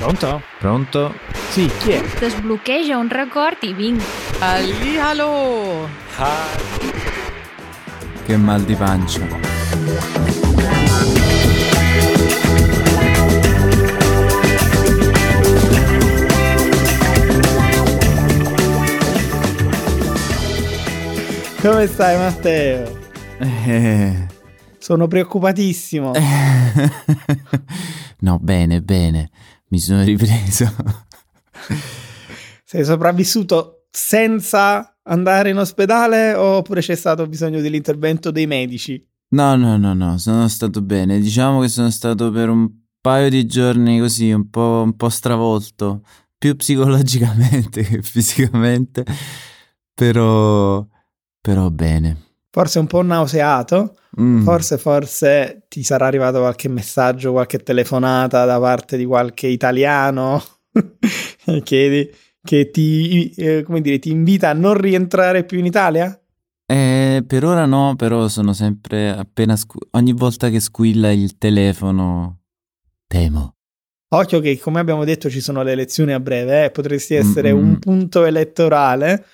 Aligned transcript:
Pronto? 0.00 0.40
Pronto? 0.58 1.14
Sì, 1.50 1.70
chi 1.78 1.90
è? 1.90 2.02
Desbloqueja 2.18 2.96
un 2.96 3.10
record 3.10 3.58
i 3.64 3.74
vinc. 3.74 4.02
Allì, 4.38 4.98
allo! 4.98 5.86
Che 8.24 8.36
mal 8.38 8.62
di 8.62 8.74
pancia. 8.76 9.26
Come 21.60 21.86
stai 21.88 22.16
Matteo? 22.16 22.98
Eh, 23.38 24.26
Sono 24.78 25.06
preoccupatissimo. 25.08 26.12
no, 28.20 28.38
bene, 28.40 28.80
bene. 28.80 29.28
Mi 29.70 29.78
sono 29.78 30.02
ripreso. 30.02 30.72
Sei 32.64 32.84
sopravvissuto 32.84 33.86
senza 33.90 34.96
andare 35.04 35.50
in 35.50 35.58
ospedale 35.58 36.34
oppure 36.34 36.80
c'è 36.80 36.94
stato 36.94 37.26
bisogno 37.26 37.60
dell'intervento 37.60 38.30
dei 38.30 38.46
medici? 38.46 39.04
No, 39.30 39.54
no, 39.56 39.76
no, 39.76 39.94
no, 39.94 40.18
sono 40.18 40.48
stato 40.48 40.82
bene. 40.82 41.20
Diciamo 41.20 41.60
che 41.60 41.68
sono 41.68 41.90
stato 41.90 42.30
per 42.30 42.48
un 42.48 42.68
paio 43.00 43.30
di 43.30 43.46
giorni 43.46 44.00
così, 44.00 44.32
un 44.32 44.50
po', 44.50 44.82
un 44.84 44.96
po' 44.96 45.08
stravolto, 45.08 46.02
più 46.36 46.56
psicologicamente 46.56 47.82
che 47.86 48.02
fisicamente, 48.02 49.04
però, 49.94 50.84
però 51.40 51.70
bene. 51.70 52.29
Forse 52.50 52.78
un 52.80 52.86
po' 52.86 53.02
nauseato? 53.02 53.96
Mm. 54.20 54.42
Forse, 54.42 54.76
forse 54.76 55.66
ti 55.68 55.84
sarà 55.84 56.06
arrivato 56.06 56.40
qualche 56.40 56.68
messaggio, 56.68 57.30
qualche 57.32 57.58
telefonata 57.58 58.44
da 58.44 58.58
parte 58.58 58.96
di 58.96 59.04
qualche 59.04 59.46
italiano 59.46 60.42
che, 61.62 62.14
che 62.42 62.70
ti, 62.70 63.30
eh, 63.36 63.62
come 63.62 63.80
dire, 63.80 64.00
ti 64.00 64.10
invita 64.10 64.50
a 64.50 64.52
non 64.52 64.74
rientrare 64.74 65.44
più 65.44 65.58
in 65.58 65.66
Italia? 65.66 66.20
Eh, 66.66 67.24
per 67.26 67.44
ora 67.44 67.66
no, 67.66 67.94
però 67.96 68.26
sono 68.28 68.52
sempre 68.52 69.10
appena 69.10 69.56
squ- 69.56 69.88
ogni 69.92 70.12
volta 70.12 70.50
che 70.50 70.60
squilla 70.60 71.10
il 71.10 71.38
telefono 71.38 72.40
temo. 73.06 73.54
Occhio 74.12 74.40
che, 74.40 74.58
come 74.58 74.80
abbiamo 74.80 75.04
detto, 75.04 75.30
ci 75.30 75.40
sono 75.40 75.62
le 75.62 75.70
elezioni 75.72 76.12
a 76.12 76.18
breve, 76.18 76.64
eh, 76.64 76.70
potresti 76.70 77.14
essere 77.14 77.52
Mm-mm. 77.52 77.64
un 77.64 77.78
punto 77.78 78.24
elettorale 78.24 79.24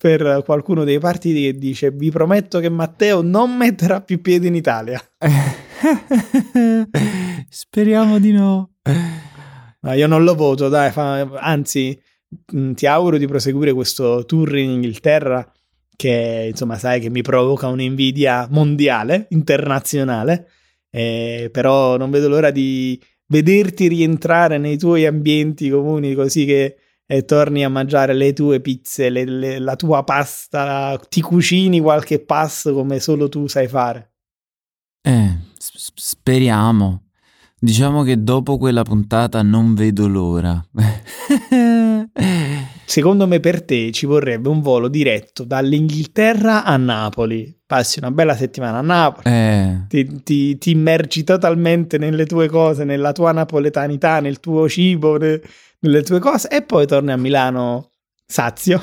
per 0.00 0.42
qualcuno 0.46 0.84
dei 0.84 0.98
partiti 0.98 1.42
che 1.42 1.58
dice 1.58 1.90
vi 1.90 2.10
prometto 2.10 2.58
che 2.58 2.70
Matteo 2.70 3.20
non 3.20 3.54
metterà 3.54 4.00
più 4.00 4.22
piedi 4.22 4.46
in 4.46 4.54
Italia. 4.54 4.98
Speriamo 7.46 8.18
di 8.18 8.32
no. 8.32 8.76
Ma 9.80 9.92
io 9.92 10.06
non 10.06 10.24
lo 10.24 10.34
voto, 10.34 10.70
dai, 10.70 10.90
fa- 10.90 11.20
anzi 11.20 12.00
ti 12.72 12.86
auguro 12.86 13.18
di 13.18 13.26
proseguire 13.26 13.74
questo 13.74 14.24
tour 14.24 14.56
in 14.56 14.70
Inghilterra 14.70 15.46
che 15.96 16.46
insomma 16.48 16.78
sai 16.78 16.98
che 16.98 17.10
mi 17.10 17.20
provoca 17.20 17.66
un'invidia 17.66 18.48
mondiale, 18.50 19.26
internazionale, 19.30 20.48
eh, 20.88 21.50
però 21.52 21.98
non 21.98 22.10
vedo 22.10 22.26
l'ora 22.26 22.50
di 22.50 22.98
vederti 23.26 23.86
rientrare 23.86 24.56
nei 24.56 24.78
tuoi 24.78 25.04
ambienti 25.04 25.68
comuni 25.68 26.14
così 26.14 26.46
che 26.46 26.76
eh, 27.12 27.24
torni 27.24 27.64
a 27.64 27.68
mangiare 27.68 28.12
le 28.14 28.32
tue 28.32 28.60
pizze, 28.60 29.08
le- 29.10 29.24
le- 29.24 29.58
la 29.58 29.74
tua 29.74 30.04
pasta, 30.04 30.96
ti 31.08 31.20
cucini 31.20 31.80
qualche 31.80 32.20
pasto 32.20 32.72
come 32.72 33.00
solo 33.00 33.28
tu 33.28 33.48
sai 33.48 33.66
fare. 33.66 34.12
Eh, 35.02 35.36
s- 35.58 35.90
speriamo. 35.92 37.06
Diciamo 37.58 38.04
che 38.04 38.22
dopo 38.22 38.56
quella 38.58 38.82
puntata 38.82 39.42
non 39.42 39.74
vedo 39.74 40.06
l'ora. 40.06 40.64
Secondo 42.84 43.26
me 43.26 43.40
per 43.40 43.62
te 43.64 43.90
ci 43.92 44.06
vorrebbe 44.06 44.48
un 44.48 44.60
volo 44.60 44.88
diretto 44.88 45.44
dall'Inghilterra 45.44 46.64
a 46.64 46.76
Napoli. 46.76 47.56
Passi 47.66 47.98
una 47.98 48.10
bella 48.10 48.34
settimana 48.34 48.78
a 48.78 48.82
Napoli, 48.82 49.34
eh, 49.34 49.84
ti, 49.88 50.22
ti- 50.24 50.58
ti 50.58 50.70
immergi 50.70 51.22
totalmente 51.22 51.98
nelle 51.98 52.26
tue 52.26 52.48
cose, 52.48 52.82
nella 52.84 53.12
tua 53.12 53.30
napoletanità, 53.32 54.18
nel 54.20 54.40
tuo 54.40 54.68
cibo, 54.68 55.16
ne- 55.18 55.40
nelle 55.80 56.02
tue 56.02 56.18
cose 56.18 56.48
e 56.48 56.62
poi 56.62 56.86
torni 56.86 57.12
a 57.12 57.16
Milano 57.16 57.90
sazio. 58.26 58.80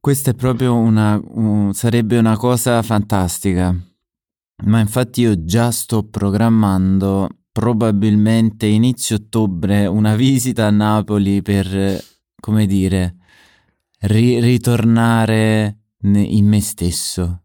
questa 0.00 0.32
è 0.32 0.34
proprio 0.34 0.74
una, 0.74 1.20
un- 1.22 1.72
sarebbe 1.72 2.18
una 2.18 2.36
cosa 2.36 2.82
fantastica. 2.82 3.74
Ma 4.64 4.80
infatti 4.80 5.22
io 5.22 5.44
già 5.44 5.70
sto 5.70 6.06
programmando 6.08 7.28
probabilmente 7.50 8.66
inizio 8.66 9.16
ottobre 9.16 9.86
una 9.86 10.14
visita 10.14 10.66
a 10.66 10.70
Napoli 10.70 11.42
per, 11.42 12.02
come 12.40 12.66
dire, 12.66 13.16
ri- 14.00 14.40
ritornare 14.40 15.78
in 16.02 16.46
me 16.46 16.60
stesso. 16.60 17.44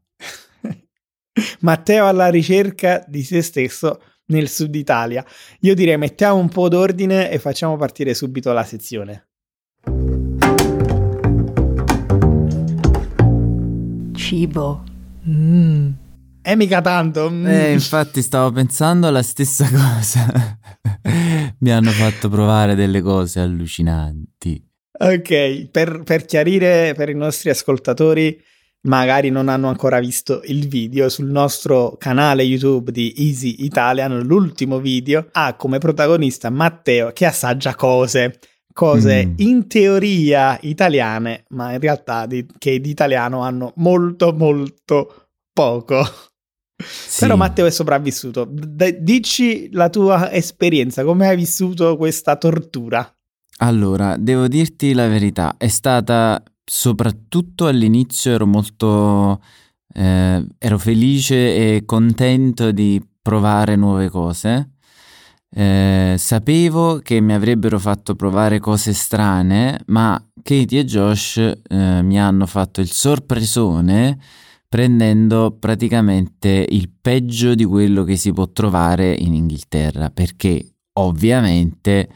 Matteo 1.61 2.07
alla 2.07 2.29
ricerca 2.29 3.03
di 3.07 3.23
se 3.23 3.41
stesso 3.41 4.01
nel 4.29 4.49
sud 4.49 4.73
Italia. 4.75 5.23
Io 5.61 5.75
direi 5.75 5.97
mettiamo 5.97 6.39
un 6.39 6.49
po' 6.49 6.69
d'ordine 6.69 7.29
e 7.29 7.39
facciamo 7.39 7.77
partire 7.77 8.13
subito 8.13 8.51
la 8.51 8.63
sezione. 8.63 9.27
Cibo. 14.15 14.83
Mm. 15.27 15.89
E 16.41 16.55
mica 16.55 16.81
tanto. 16.81 17.29
mm. 17.29 17.47
Eh, 17.47 17.71
infatti 17.71 18.21
stavo 18.21 18.51
pensando 18.51 19.07
alla 19.07 19.23
stessa 19.23 19.67
cosa. 19.69 20.57
Mi 21.59 21.71
hanno 21.71 21.91
fatto 21.91 22.29
provare 22.29 22.75
delle 22.75 23.01
cose 23.01 23.39
allucinanti. 23.39 24.65
Ok, 25.01 25.69
per, 25.71 26.03
per 26.03 26.25
chiarire 26.25 26.93
per 26.95 27.09
i 27.09 27.15
nostri 27.15 27.49
ascoltatori, 27.49 28.37
magari 28.81 29.29
non 29.29 29.49
hanno 29.49 29.67
ancora 29.67 29.99
visto 29.99 30.41
il 30.45 30.67
video, 30.67 31.09
sul 31.09 31.27
nostro 31.29 31.95
canale 31.97 32.43
YouTube 32.43 32.91
di 32.91 33.13
Easy 33.17 33.55
Italian, 33.59 34.19
l'ultimo 34.21 34.79
video, 34.79 35.27
ha 35.31 35.55
come 35.55 35.79
protagonista 35.79 36.49
Matteo 36.49 37.11
che 37.11 37.25
assaggia 37.25 37.75
cose, 37.75 38.39
cose 38.73 39.25
Mm. 39.25 39.33
in 39.37 39.67
teoria 39.67 40.57
italiane, 40.61 41.43
ma 41.49 41.73
in 41.73 41.79
realtà 41.79 42.25
di- 42.25 42.45
che 42.57 42.79
di 42.79 42.89
italiano 42.89 43.41
hanno 43.41 43.73
molto 43.77 44.31
molto 44.33 45.27
poco. 45.51 46.01
Sì. 46.81 47.19
Però 47.25 47.35
Matteo 47.35 47.65
è 47.65 47.71
sopravvissuto. 47.71 48.45
D- 48.49 48.99
dici 48.99 49.69
la 49.73 49.89
tua 49.89 50.31
esperienza, 50.31 51.03
come 51.03 51.27
hai 51.27 51.35
vissuto 51.35 51.97
questa 51.97 52.37
tortura? 52.37 53.05
Allora, 53.57 54.15
devo 54.17 54.47
dirti 54.47 54.93
la 54.93 55.07
verità, 55.09 55.55
è 55.57 55.67
stata 55.67 56.41
soprattutto 56.69 57.65
all'inizio 57.65 58.31
ero 58.31 58.45
molto 58.45 59.41
eh, 59.91 60.45
ero 60.57 60.77
felice 60.77 61.35
e 61.75 61.83
contento 61.85 62.71
di 62.71 63.01
provare 63.21 63.75
nuove 63.75 64.09
cose. 64.09 64.73
Eh, 65.51 66.13
sapevo 66.15 66.99
che 66.99 67.21
mi 67.21 67.33
avrebbero 67.33 67.79
fatto 67.79 68.13
provare 68.13 68.59
cose 68.59 68.93
strane, 68.93 69.79
ma 69.87 70.23
Katie 70.43 70.81
e 70.81 70.85
Josh 70.85 71.37
eh, 71.37 72.01
mi 72.03 72.19
hanno 72.19 72.45
fatto 72.45 72.81
il 72.81 72.91
sorpresone 72.91 74.19
prendendo 74.67 75.57
praticamente 75.59 76.67
il 76.69 76.91
peggio 77.01 77.55
di 77.55 77.65
quello 77.65 78.03
che 78.03 78.15
si 78.15 78.31
può 78.31 78.47
trovare 78.51 79.11
in 79.11 79.33
Inghilterra, 79.33 80.11
perché 80.11 80.75
ovviamente 80.99 82.09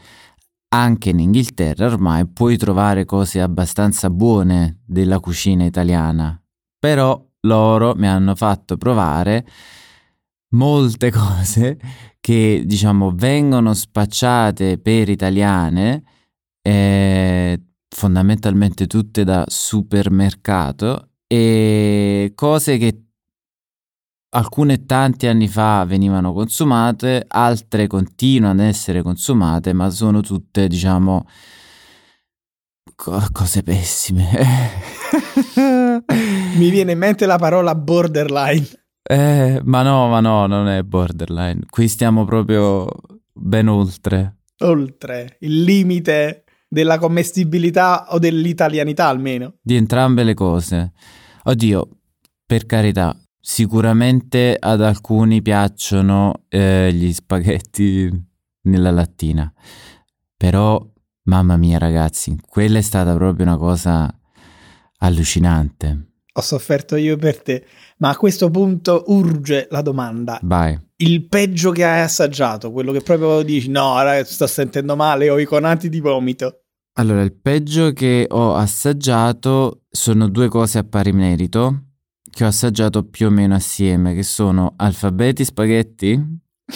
anche 0.74 1.10
in 1.10 1.20
Inghilterra 1.20 1.86
ormai 1.86 2.26
puoi 2.26 2.56
trovare 2.56 3.04
cose 3.04 3.40
abbastanza 3.40 4.10
buone 4.10 4.80
della 4.84 5.20
cucina 5.20 5.64
italiana, 5.64 6.40
però 6.78 7.24
loro 7.42 7.94
mi 7.94 8.08
hanno 8.08 8.34
fatto 8.34 8.76
provare 8.76 9.46
molte 10.50 11.10
cose 11.12 11.78
che 12.20 12.62
diciamo 12.66 13.12
vengono 13.14 13.72
spacciate 13.72 14.78
per 14.78 15.08
italiane, 15.08 16.02
eh, 16.60 17.60
fondamentalmente 17.88 18.86
tutte 18.86 19.22
da 19.22 19.44
supermercato 19.46 21.10
e 21.26 22.32
cose 22.34 22.78
che 22.78 23.04
alcune 24.34 24.84
tanti 24.84 25.26
anni 25.26 25.48
fa 25.48 25.84
venivano 25.84 26.32
consumate, 26.32 27.24
altre 27.26 27.86
continuano 27.86 28.62
ad 28.62 28.66
essere 28.68 29.02
consumate, 29.02 29.72
ma 29.72 29.90
sono 29.90 30.20
tutte, 30.20 30.66
diciamo, 30.66 31.26
co- 32.94 33.26
cose 33.32 33.62
pessime. 33.62 34.28
Mi 36.56 36.70
viene 36.70 36.92
in 36.92 36.98
mente 36.98 37.26
la 37.26 37.38
parola 37.38 37.74
borderline. 37.74 38.66
Eh, 39.02 39.60
ma 39.64 39.82
no, 39.82 40.08
ma 40.08 40.20
no, 40.20 40.46
non 40.46 40.68
è 40.68 40.82
borderline. 40.82 41.60
Qui 41.68 41.88
stiamo 41.88 42.24
proprio 42.24 42.88
ben 43.32 43.68
oltre. 43.68 44.38
oltre 44.58 45.36
il 45.40 45.62
limite 45.62 46.44
della 46.68 46.98
commestibilità 46.98 48.06
o 48.10 48.18
dell'italianità 48.18 49.06
almeno. 49.06 49.54
Di 49.60 49.76
entrambe 49.76 50.24
le 50.24 50.34
cose. 50.34 50.92
Oddio, 51.44 51.88
per 52.46 52.66
carità, 52.66 53.14
sicuramente 53.46 54.56
ad 54.58 54.80
alcuni 54.80 55.42
piacciono 55.42 56.44
eh, 56.48 56.90
gli 56.94 57.12
spaghetti 57.12 58.10
nella 58.62 58.90
lattina. 58.90 59.52
però 60.34 60.82
mamma 61.24 61.56
mia 61.58 61.78
ragazzi, 61.78 62.38
quella 62.46 62.78
è 62.78 62.80
stata 62.80 63.14
proprio 63.14 63.44
una 63.44 63.58
cosa 63.58 64.12
allucinante. 64.98 66.12
Ho 66.32 66.40
sofferto 66.40 66.96
io 66.96 67.16
per 67.16 67.42
te, 67.42 67.66
ma 67.98 68.08
a 68.10 68.16
questo 68.16 68.50
punto 68.50 69.04
urge 69.08 69.68
la 69.70 69.82
domanda. 69.82 70.38
Vai. 70.42 70.78
Il 70.96 71.28
peggio 71.28 71.70
che 71.70 71.84
hai 71.84 72.00
assaggiato, 72.00 72.72
quello 72.72 72.92
che 72.92 73.02
proprio 73.02 73.42
dici, 73.42 73.68
no, 73.68 74.02
ragazzi, 74.02 74.32
sto 74.32 74.46
sentendo 74.46 74.96
male, 74.96 75.28
ho 75.28 75.38
i 75.38 75.44
conati 75.44 75.90
di 75.90 76.00
vomito. 76.00 76.62
Allora, 76.94 77.20
il 77.20 77.34
peggio 77.34 77.92
che 77.92 78.26
ho 78.28 78.54
assaggiato 78.54 79.82
sono 79.90 80.28
due 80.28 80.48
cose 80.48 80.78
a 80.78 80.84
pari 80.84 81.12
merito 81.12 81.93
che 82.34 82.44
ho 82.44 82.48
assaggiato 82.48 83.04
più 83.04 83.28
o 83.28 83.30
meno 83.30 83.54
assieme, 83.54 84.14
che 84.14 84.22
sono 84.22 84.74
alfabeti 84.76 85.44
spaghetti 85.44 86.20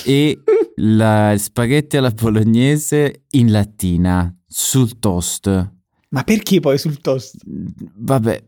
e 0.04 0.40
la 0.76 1.34
spaghetti 1.36 1.96
alla 1.96 2.10
bolognese 2.10 3.24
in 3.30 3.50
lattina 3.50 4.34
sul 4.46 4.98
toast. 4.98 5.72
Ma 6.10 6.22
perché 6.22 6.60
poi 6.60 6.78
sul 6.78 7.00
toast? 7.00 7.36
Vabbè, 7.44 8.44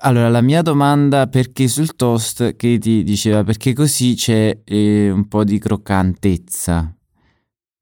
allora 0.00 0.28
la 0.28 0.42
mia 0.42 0.62
domanda 0.62 1.28
perché 1.28 1.68
sul 1.68 1.94
toast 1.94 2.56
che 2.56 2.78
ti 2.78 3.02
diceva 3.02 3.44
perché 3.44 3.72
così 3.72 4.14
c'è 4.14 4.60
eh, 4.64 5.10
un 5.10 5.28
po' 5.28 5.44
di 5.44 5.58
croccantezza. 5.58 6.94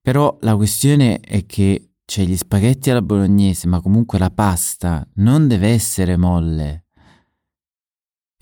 Però 0.03 0.37
la 0.43 0.55
questione 0.57 1.19
è 1.21 1.45
che 1.47 1.93
c'è 2.05 2.25
gli 2.25 2.37
spaghetti 2.37 2.91
alla 2.91 3.03
bolognese, 3.03 3.69
ma 3.69 3.81
comunque 3.81 4.19
la 4.19 4.31
pasta 4.31 5.07
non 5.15 5.47
deve 5.49 5.69
essere 5.69 6.17
molle. 6.17 6.87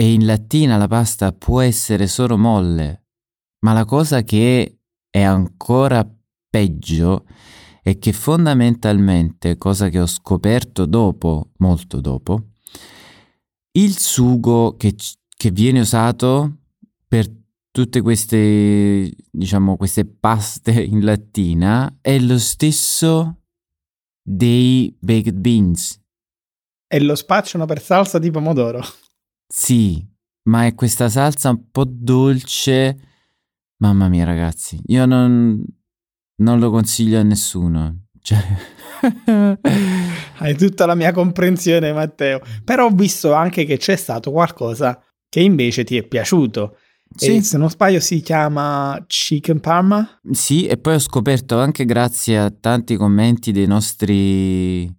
E 0.00 0.12
in 0.12 0.26
lattina 0.26 0.76
la 0.76 0.86
pasta 0.86 1.32
può 1.32 1.60
essere 1.60 2.06
solo 2.06 2.38
molle. 2.38 3.06
Ma 3.64 3.72
la 3.72 3.84
cosa 3.84 4.22
che 4.22 4.78
è 5.10 5.22
ancora 5.22 6.08
peggio 6.48 7.24
è 7.82 7.98
che 7.98 8.12
fondamentalmente, 8.12 9.58
cosa 9.58 9.88
che 9.88 9.98
ho 9.98 10.06
scoperto 10.06 10.86
dopo, 10.86 11.50
molto 11.56 12.00
dopo, 12.00 12.50
il 13.72 13.98
sugo 13.98 14.76
che, 14.76 14.94
che 15.36 15.50
viene 15.50 15.80
usato 15.80 16.58
per 17.08 17.28
tutte 17.72 18.00
queste, 18.00 19.12
diciamo, 19.28 19.76
queste 19.76 20.04
paste 20.04 20.70
in 20.80 21.04
lattina 21.04 21.98
è 22.00 22.20
lo 22.20 22.38
stesso 22.38 23.40
dei 24.22 24.96
baked 25.00 25.34
beans. 25.34 26.00
E 26.86 27.00
lo 27.00 27.16
spacciano 27.16 27.66
per 27.66 27.82
salsa 27.82 28.20
di 28.20 28.30
pomodoro. 28.30 28.80
Sì, 29.50 30.06
ma 30.44 30.66
è 30.66 30.74
questa 30.74 31.08
salsa 31.08 31.50
un 31.50 31.70
po' 31.70 31.84
dolce. 31.86 32.98
Mamma 33.78 34.08
mia, 34.08 34.24
ragazzi, 34.24 34.80
io 34.86 35.06
non, 35.06 35.64
non 36.42 36.58
lo 36.58 36.70
consiglio 36.70 37.18
a 37.18 37.22
nessuno. 37.22 38.08
Cioè... 38.20 38.38
Hai 40.40 40.54
tutta 40.56 40.84
la 40.86 40.94
mia 40.94 41.12
comprensione, 41.12 41.92
Matteo. 41.92 42.40
Però 42.62 42.86
ho 42.86 42.90
visto 42.90 43.32
anche 43.32 43.64
che 43.64 43.78
c'è 43.78 43.96
stato 43.96 44.30
qualcosa 44.30 45.02
che 45.28 45.40
invece 45.40 45.84
ti 45.84 45.96
è 45.96 46.02
piaciuto. 46.02 46.76
Sì. 47.14 47.36
E 47.36 47.42
se 47.42 47.56
non 47.56 47.70
sbaglio 47.70 48.00
si 48.00 48.20
chiama 48.20 49.02
Chicken 49.06 49.60
Parma? 49.60 50.20
Sì, 50.30 50.66
e 50.66 50.76
poi 50.76 50.94
ho 50.94 50.98
scoperto 50.98 51.58
anche 51.58 51.86
grazie 51.86 52.38
a 52.38 52.50
tanti 52.50 52.96
commenti 52.96 53.50
dei 53.50 53.66
nostri 53.66 54.94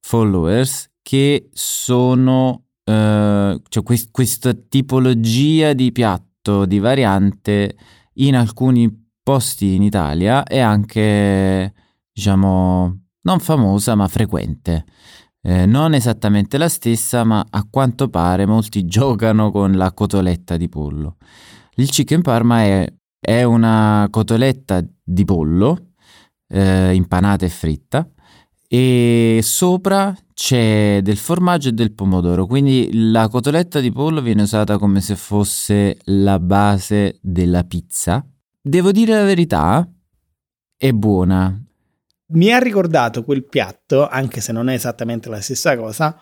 followers 0.00 0.90
che 1.00 1.48
sono 1.52 2.64
uh, 2.84 3.60
cioè 3.68 3.82
quest- 3.82 4.10
questa 4.10 4.52
tipologia 4.54 5.72
di 5.72 5.92
piatto, 5.92 6.64
di 6.66 6.78
variante 6.78 7.76
in 8.14 8.36
alcuni 8.36 9.10
posti 9.22 9.74
in 9.74 9.82
Italia 9.82 10.42
è 10.42 10.58
anche 10.58 11.72
diciamo 12.12 13.00
non 13.22 13.38
famosa 13.40 13.94
ma 13.94 14.08
frequente. 14.08 14.84
Eh, 15.44 15.66
non 15.66 15.92
esattamente 15.94 16.56
la 16.56 16.68
stessa, 16.68 17.24
ma 17.24 17.44
a 17.48 17.66
quanto 17.68 18.08
pare 18.08 18.46
molti 18.46 18.84
giocano 18.86 19.50
con 19.50 19.72
la 19.72 19.92
cotoletta 19.92 20.56
di 20.56 20.68
pollo. 20.68 21.16
Il 21.74 21.88
chicken 21.90 22.22
parma 22.22 22.62
è, 22.62 22.92
è 23.18 23.42
una 23.42 24.06
cotoletta 24.10 24.84
di 25.02 25.24
pollo 25.24 25.92
eh, 26.48 26.94
impanata 26.94 27.44
e 27.44 27.48
fritta 27.48 28.08
e 28.74 29.40
sopra 29.42 30.16
c'è 30.32 31.00
del 31.02 31.18
formaggio 31.18 31.68
e 31.68 31.72
del 31.72 31.92
pomodoro, 31.92 32.46
quindi 32.46 32.88
la 33.10 33.28
cotoletta 33.28 33.80
di 33.80 33.92
pollo 33.92 34.22
viene 34.22 34.40
usata 34.40 34.78
come 34.78 35.02
se 35.02 35.14
fosse 35.14 35.98
la 36.04 36.38
base 36.38 37.18
della 37.20 37.64
pizza. 37.64 38.26
Devo 38.62 38.90
dire 38.90 39.12
la 39.12 39.24
verità, 39.24 39.86
è 40.74 40.90
buona, 40.92 41.54
mi 42.28 42.50
ha 42.50 42.58
ricordato 42.60 43.24
quel 43.24 43.44
piatto, 43.44 44.08
anche 44.08 44.40
se 44.40 44.52
non 44.52 44.70
è 44.70 44.72
esattamente 44.72 45.28
la 45.28 45.42
stessa 45.42 45.76
cosa, 45.76 46.18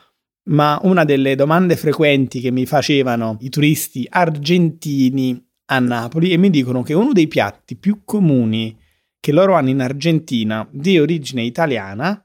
ma 0.49 0.77
una 0.83 1.05
delle 1.05 1.37
domande 1.37 1.77
frequenti 1.77 2.41
che 2.41 2.51
mi 2.51 2.67
facevano 2.67 3.37
i 3.43 3.49
turisti 3.49 4.09
argentini 4.11 5.41
a 5.67 5.79
Napoli 5.79 6.33
e 6.33 6.37
mi 6.37 6.51
dicono 6.51 6.83
che 6.83 6.95
uno 6.95 7.13
dei 7.13 7.29
piatti 7.29 7.77
più 7.77 8.01
comuni 8.05 8.77
che 9.21 9.31
loro 9.31 9.55
hanno 9.55 9.69
in 9.69 9.81
Argentina 9.81 10.67
di 10.73 10.99
origine 10.99 11.43
italiana 11.43 12.21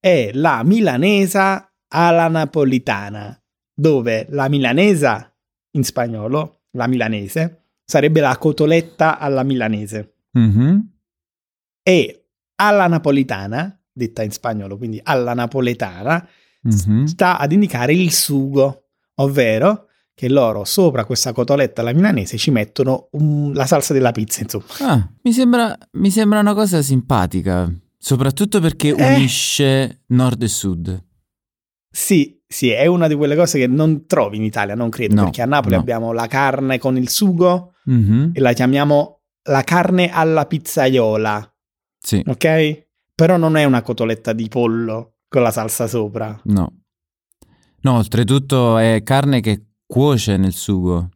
è 0.00 0.30
la 0.32 0.62
milanesa 0.64 1.70
alla 1.88 2.28
napolitana, 2.28 3.38
dove 3.72 4.26
la 4.30 4.48
milanesa 4.48 5.32
in 5.72 5.84
spagnolo, 5.84 6.62
la 6.72 6.86
milanese, 6.86 7.64
sarebbe 7.84 8.20
la 8.20 8.36
cotoletta 8.38 9.18
alla 9.18 9.42
milanese. 9.42 10.14
Mm-hmm. 10.38 10.78
E 11.82 12.24
alla 12.56 12.86
napolitana, 12.86 13.78
detta 13.92 14.22
in 14.22 14.30
spagnolo, 14.30 14.76
quindi 14.76 15.00
alla 15.02 15.34
napoletana, 15.34 16.26
mm-hmm. 16.66 17.04
sta 17.04 17.38
ad 17.38 17.52
indicare 17.52 17.92
il 17.92 18.12
sugo, 18.12 18.84
ovvero 19.16 19.88
che 20.14 20.28
loro 20.28 20.64
sopra 20.64 21.04
questa 21.04 21.32
cotoletta 21.32 21.80
alla 21.80 21.92
milanese 21.92 22.36
ci 22.36 22.50
mettono 22.50 23.08
un, 23.12 23.52
la 23.54 23.66
salsa 23.66 23.92
della 23.92 24.12
pizza, 24.12 24.42
insomma. 24.42 24.66
Ah, 24.80 25.08
mi 25.22 25.32
sembra, 25.32 25.76
mi 25.92 26.10
sembra 26.10 26.40
una 26.40 26.54
cosa 26.54 26.82
simpatica, 26.82 27.72
soprattutto 28.00 28.60
perché 28.60 28.88
eh. 28.88 29.14
unisce 29.14 30.04
nord 30.08 30.42
e 30.42 30.48
sud. 30.48 31.04
Sì, 31.92 32.40
sì, 32.46 32.70
è 32.70 32.86
una 32.86 33.06
di 33.06 33.14
quelle 33.14 33.36
cose 33.36 33.58
che 33.58 33.66
non 33.66 34.06
trovi 34.06 34.38
in 34.38 34.44
Italia, 34.44 34.74
non 34.74 34.88
credo, 34.88 35.14
no, 35.14 35.22
perché 35.24 35.42
a 35.42 35.46
Napoli 35.46 35.74
no. 35.74 35.80
abbiamo 35.80 36.12
la 36.12 36.26
carne 36.26 36.78
con 36.78 36.96
il 36.96 37.08
sugo 37.08 37.74
mm-hmm. 37.88 38.30
e 38.32 38.40
la 38.40 38.52
chiamiamo 38.52 39.20
la 39.48 39.62
carne 39.62 40.10
alla 40.10 40.46
pizzaiola. 40.46 41.54
Sì. 41.98 42.22
Ok? 42.26 42.86
Però 43.14 43.36
non 43.36 43.56
è 43.56 43.64
una 43.64 43.82
cotoletta 43.82 44.32
di 44.32 44.48
pollo 44.48 45.16
con 45.28 45.42
la 45.42 45.50
salsa 45.50 45.86
sopra. 45.86 46.40
No. 46.44 46.82
No, 47.82 47.96
oltretutto 47.96 48.78
è 48.78 49.02
carne 49.02 49.40
che 49.40 49.66
cuoce 49.86 50.36
nel 50.36 50.52
sugo. 50.52 51.08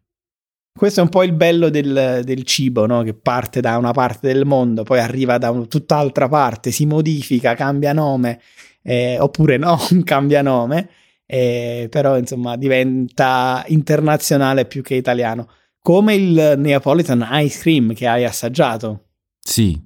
Questo 0.76 0.98
è 0.98 1.02
un 1.04 1.08
po' 1.08 1.22
il 1.22 1.32
bello 1.32 1.70
del, 1.70 2.22
del 2.24 2.42
cibo, 2.42 2.84
no? 2.86 3.02
Che 3.02 3.14
parte 3.14 3.60
da 3.60 3.76
una 3.78 3.92
parte 3.92 4.26
del 4.26 4.44
mondo, 4.44 4.82
poi 4.82 4.98
arriva 4.98 5.38
da 5.38 5.50
un, 5.50 5.68
tutt'altra 5.68 6.28
parte, 6.28 6.72
si 6.72 6.84
modifica, 6.84 7.54
cambia 7.54 7.92
nome, 7.92 8.40
eh, 8.82 9.16
oppure 9.20 9.56
no, 9.56 9.78
cambia 10.02 10.42
nome, 10.42 10.90
eh, 11.26 11.86
però 11.88 12.18
insomma 12.18 12.56
diventa 12.56 13.62
internazionale 13.68 14.66
più 14.66 14.82
che 14.82 14.96
italiano. 14.96 15.48
Come 15.78 16.14
il 16.14 16.54
Neapolitan 16.56 17.24
Ice 17.34 17.60
Cream 17.60 17.94
che 17.94 18.08
hai 18.08 18.24
assaggiato. 18.24 19.10
Sì, 19.38 19.80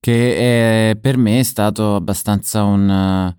che 0.00 0.90
è, 0.90 0.96
per 0.96 1.18
me 1.18 1.38
è 1.38 1.44
stato 1.44 1.94
abbastanza 1.94 2.64
un, 2.64 3.32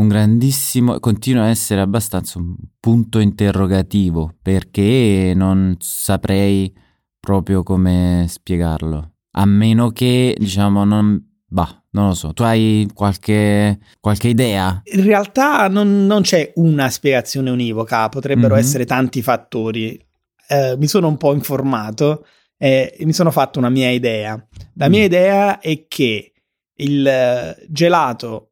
un 0.00 0.08
grandissimo, 0.08 0.98
continua 0.98 1.44
a 1.44 1.48
essere 1.48 1.80
abbastanza 1.80 2.38
un 2.38 2.56
punto 2.80 3.18
interrogativo 3.18 4.34
perché 4.42 5.32
non 5.36 5.76
saprei 5.78 6.74
proprio 7.20 7.62
come 7.62 8.24
spiegarlo. 8.26 9.12
A 9.32 9.44
meno 9.44 9.90
che, 9.90 10.34
diciamo, 10.38 10.84
non... 10.84 11.28
Bah, 11.46 11.84
non 11.90 12.06
lo 12.06 12.14
so, 12.14 12.32
tu 12.32 12.44
hai 12.44 12.88
qualche, 12.94 13.80
qualche 13.98 14.28
idea? 14.28 14.80
In 14.92 15.02
realtà 15.02 15.66
non, 15.66 16.06
non, 16.06 16.22
c'è 16.22 16.52
una 16.54 16.88
spiegazione 16.88 17.50
univoca, 17.50 18.08
potrebbero 18.08 18.54
mm-hmm. 18.54 18.62
essere 18.62 18.84
tanti 18.86 19.20
fattori. 19.20 20.00
Eh, 20.48 20.76
mi 20.78 20.86
sono 20.86 21.08
un 21.08 21.16
po' 21.16 21.34
informato 21.34 22.24
e 22.56 22.96
mi 23.00 23.12
sono 23.12 23.32
fatto 23.32 23.58
una 23.58 23.68
mia 23.70 23.90
idea. 23.90 24.34
La 24.74 24.88
mia 24.88 25.00
mm. 25.00 25.04
idea 25.04 25.58
è 25.58 25.86
che 25.88 26.32
il 26.76 27.56
gelato, 27.68 28.49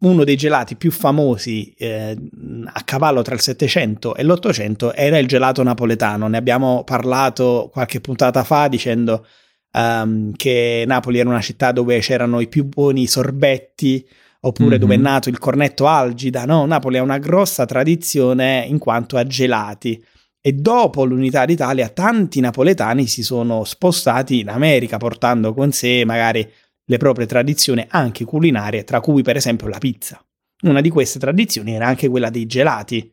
uno 0.00 0.24
dei 0.24 0.36
gelati 0.36 0.76
più 0.76 0.90
famosi 0.90 1.74
eh, 1.78 2.16
a 2.64 2.82
cavallo 2.84 3.22
tra 3.22 3.34
il 3.34 3.40
700 3.40 4.14
e 4.14 4.22
l'800 4.22 4.92
era 4.94 5.18
il 5.18 5.26
gelato 5.26 5.62
napoletano. 5.62 6.28
Ne 6.28 6.36
abbiamo 6.36 6.84
parlato 6.84 7.70
qualche 7.72 8.00
puntata 8.00 8.44
fa 8.44 8.68
dicendo 8.68 9.26
um, 9.72 10.32
che 10.36 10.84
Napoli 10.86 11.18
era 11.18 11.28
una 11.28 11.40
città 11.40 11.72
dove 11.72 11.98
c'erano 12.00 12.40
i 12.40 12.48
più 12.48 12.64
buoni 12.64 13.06
sorbetti 13.06 14.06
oppure 14.40 14.70
mm-hmm. 14.70 14.78
dove 14.78 14.94
è 14.94 14.98
nato 14.98 15.28
il 15.28 15.38
cornetto 15.38 15.86
algida. 15.86 16.44
No, 16.44 16.66
Napoli 16.66 16.98
ha 16.98 17.02
una 17.02 17.18
grossa 17.18 17.64
tradizione 17.64 18.64
in 18.68 18.78
quanto 18.78 19.16
a 19.16 19.26
gelati 19.26 20.02
e 20.46 20.52
dopo 20.52 21.06
l'unità 21.06 21.46
d'Italia 21.46 21.88
tanti 21.88 22.40
napoletani 22.40 23.06
si 23.06 23.22
sono 23.22 23.64
spostati 23.64 24.40
in 24.40 24.50
America 24.50 24.98
portando 24.98 25.54
con 25.54 25.72
sé 25.72 26.04
magari 26.04 26.46
le 26.86 26.96
proprie 26.96 27.26
tradizioni 27.26 27.84
anche 27.88 28.24
culinarie, 28.24 28.84
tra 28.84 29.00
cui 29.00 29.22
per 29.22 29.36
esempio 29.36 29.68
la 29.68 29.78
pizza. 29.78 30.24
Una 30.62 30.80
di 30.80 30.90
queste 30.90 31.18
tradizioni 31.18 31.74
era 31.74 31.86
anche 31.86 32.08
quella 32.08 32.30
dei 32.30 32.46
gelati 32.46 33.10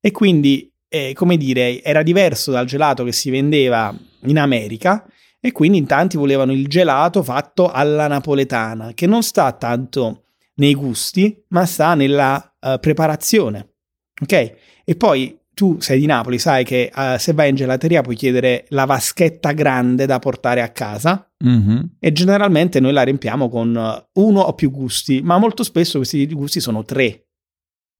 e 0.00 0.10
quindi, 0.10 0.72
eh, 0.88 1.12
come 1.14 1.36
dire, 1.36 1.82
era 1.82 2.02
diverso 2.02 2.50
dal 2.50 2.66
gelato 2.66 3.04
che 3.04 3.12
si 3.12 3.30
vendeva 3.30 3.94
in 4.22 4.38
America 4.38 5.06
e 5.40 5.52
quindi 5.52 5.78
in 5.78 5.86
tanti 5.86 6.16
volevano 6.16 6.52
il 6.52 6.66
gelato 6.66 7.22
fatto 7.22 7.70
alla 7.70 8.08
napoletana, 8.08 8.92
che 8.94 9.06
non 9.06 9.22
sta 9.22 9.52
tanto 9.52 10.24
nei 10.54 10.74
gusti, 10.74 11.44
ma 11.48 11.64
sta 11.66 11.94
nella 11.94 12.56
uh, 12.60 12.78
preparazione. 12.80 13.74
Ok? 14.20 14.54
E 14.84 14.96
poi 14.96 15.38
tu 15.54 15.78
sei 15.80 16.00
di 16.00 16.06
Napoli, 16.06 16.38
sai 16.38 16.64
che 16.64 16.90
uh, 16.92 17.16
se 17.18 17.32
vai 17.32 17.50
in 17.50 17.54
gelateria 17.54 18.02
puoi 18.02 18.16
chiedere 18.16 18.64
la 18.70 18.84
vaschetta 18.84 19.52
grande 19.52 20.06
da 20.06 20.18
portare 20.18 20.62
a 20.62 20.70
casa 20.70 21.27
Mhm. 21.44 21.96
e 22.00 22.12
generalmente 22.12 22.80
noi 22.80 22.92
la 22.92 23.02
riempiamo 23.02 23.48
con 23.48 23.74
uh, 23.74 24.20
uno 24.22 24.40
o 24.40 24.54
più 24.54 24.70
gusti, 24.70 25.22
ma 25.22 25.38
molto 25.38 25.62
spesso 25.62 25.98
questi 25.98 26.26
gusti 26.26 26.58
sono 26.60 26.84
tre. 26.84 27.28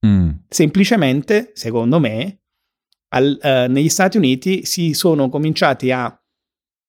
Mm. 0.05 0.29
Semplicemente, 0.47 1.51
secondo 1.53 1.99
me, 1.99 2.41
al- 3.09 3.39
eh, 3.41 3.67
negli 3.67 3.89
Stati 3.89 4.17
Uniti 4.17 4.65
si 4.65 4.93
sono 4.93 5.29
cominciati 5.29 5.91
a 5.91 6.13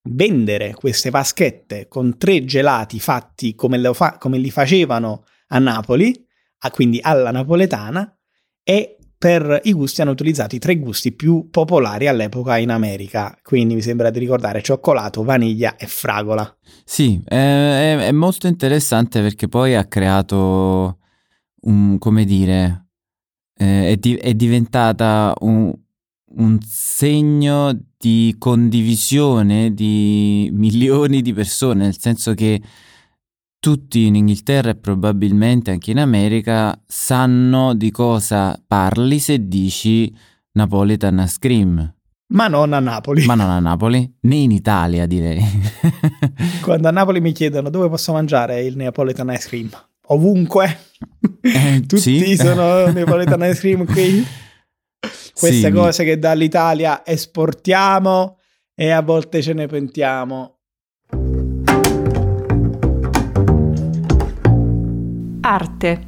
vendere 0.08 0.74
queste 0.74 1.10
vaschette 1.10 1.88
con 1.88 2.16
tre 2.18 2.44
gelati 2.44 2.98
fatti 3.00 3.54
come, 3.54 3.92
fa- 3.94 4.16
come 4.18 4.38
li 4.38 4.50
facevano 4.50 5.24
a 5.48 5.58
Napoli, 5.58 6.14
a- 6.60 6.70
quindi 6.70 6.98
alla 7.02 7.30
napoletana, 7.30 8.16
e 8.62 8.96
per 9.20 9.60
i 9.64 9.74
gusti 9.74 10.00
hanno 10.00 10.12
utilizzato 10.12 10.54
i 10.54 10.58
tre 10.58 10.78
gusti 10.78 11.12
più 11.12 11.50
popolari 11.50 12.08
all'epoca 12.08 12.56
in 12.56 12.70
America. 12.70 13.38
Quindi 13.42 13.74
mi 13.74 13.82
sembra 13.82 14.08
di 14.08 14.18
ricordare 14.18 14.62
cioccolato, 14.62 15.22
vaniglia 15.22 15.76
e 15.76 15.86
fragola. 15.86 16.56
Sì, 16.86 17.20
è, 17.22 17.98
è- 17.98 18.12
molto 18.12 18.46
interessante 18.46 19.20
perché 19.20 19.46
poi 19.46 19.74
ha 19.74 19.84
creato 19.84 21.00
un, 21.64 21.98
come 21.98 22.24
dire, 22.24 22.86
eh, 23.58 23.90
è, 23.90 23.96
di- 23.98 24.14
è 24.14 24.32
diventata 24.32 25.34
un, 25.40 25.70
un 26.36 26.58
segno 26.62 27.78
di 27.98 28.34
condivisione 28.38 29.74
di 29.74 30.48
milioni 30.56 31.20
di 31.20 31.34
persone, 31.34 31.84
nel 31.84 31.98
senso 31.98 32.32
che 32.32 32.58
tutti 33.60 34.06
in 34.06 34.14
Inghilterra 34.16 34.70
e 34.70 34.74
probabilmente 34.76 35.70
anche 35.70 35.90
in 35.90 35.98
America 35.98 36.80
sanno 36.86 37.74
di 37.74 37.90
cosa 37.90 38.60
parli 38.66 39.18
se 39.18 39.46
dici 39.46 40.12
Napolitan 40.52 41.22
Ice 41.24 41.36
Cream, 41.38 41.94
Ma 42.32 42.48
non 42.48 42.72
a 42.72 42.80
Napoli. 42.80 43.24
ma 43.26 43.34
non 43.34 43.50
a 43.50 43.58
Napoli, 43.60 44.16
né 44.22 44.34
in 44.36 44.50
Italia 44.50 45.06
direi. 45.06 45.40
Quando 46.62 46.88
a 46.88 46.90
Napoli 46.90 47.20
mi 47.20 47.32
chiedono 47.32 47.68
dove 47.70 47.88
posso 47.88 48.12
mangiare 48.12 48.62
il 48.62 48.76
Neapolitan 48.76 49.28
ice 49.30 49.48
cream, 49.48 49.68
ovunque. 50.06 50.78
Eh, 51.42 51.82
Tutti 51.86 52.00
sì. 52.00 52.36
sono 52.36 52.86
Neapolitan 52.92 53.42
ice 53.42 53.60
cream 53.60 53.84
qui. 53.84 54.24
Queste 55.34 55.66
Sì, 55.68 55.70
cose 55.72 56.04
che 56.04 56.18
dall'Italia 56.18 57.02
esportiamo 57.06 58.38
e 58.74 58.90
a 58.90 59.00
volte 59.02 59.40
ce 59.42 59.52
ne 59.52 59.66
pentiamo. 59.66 60.59
Arte. 65.50 66.06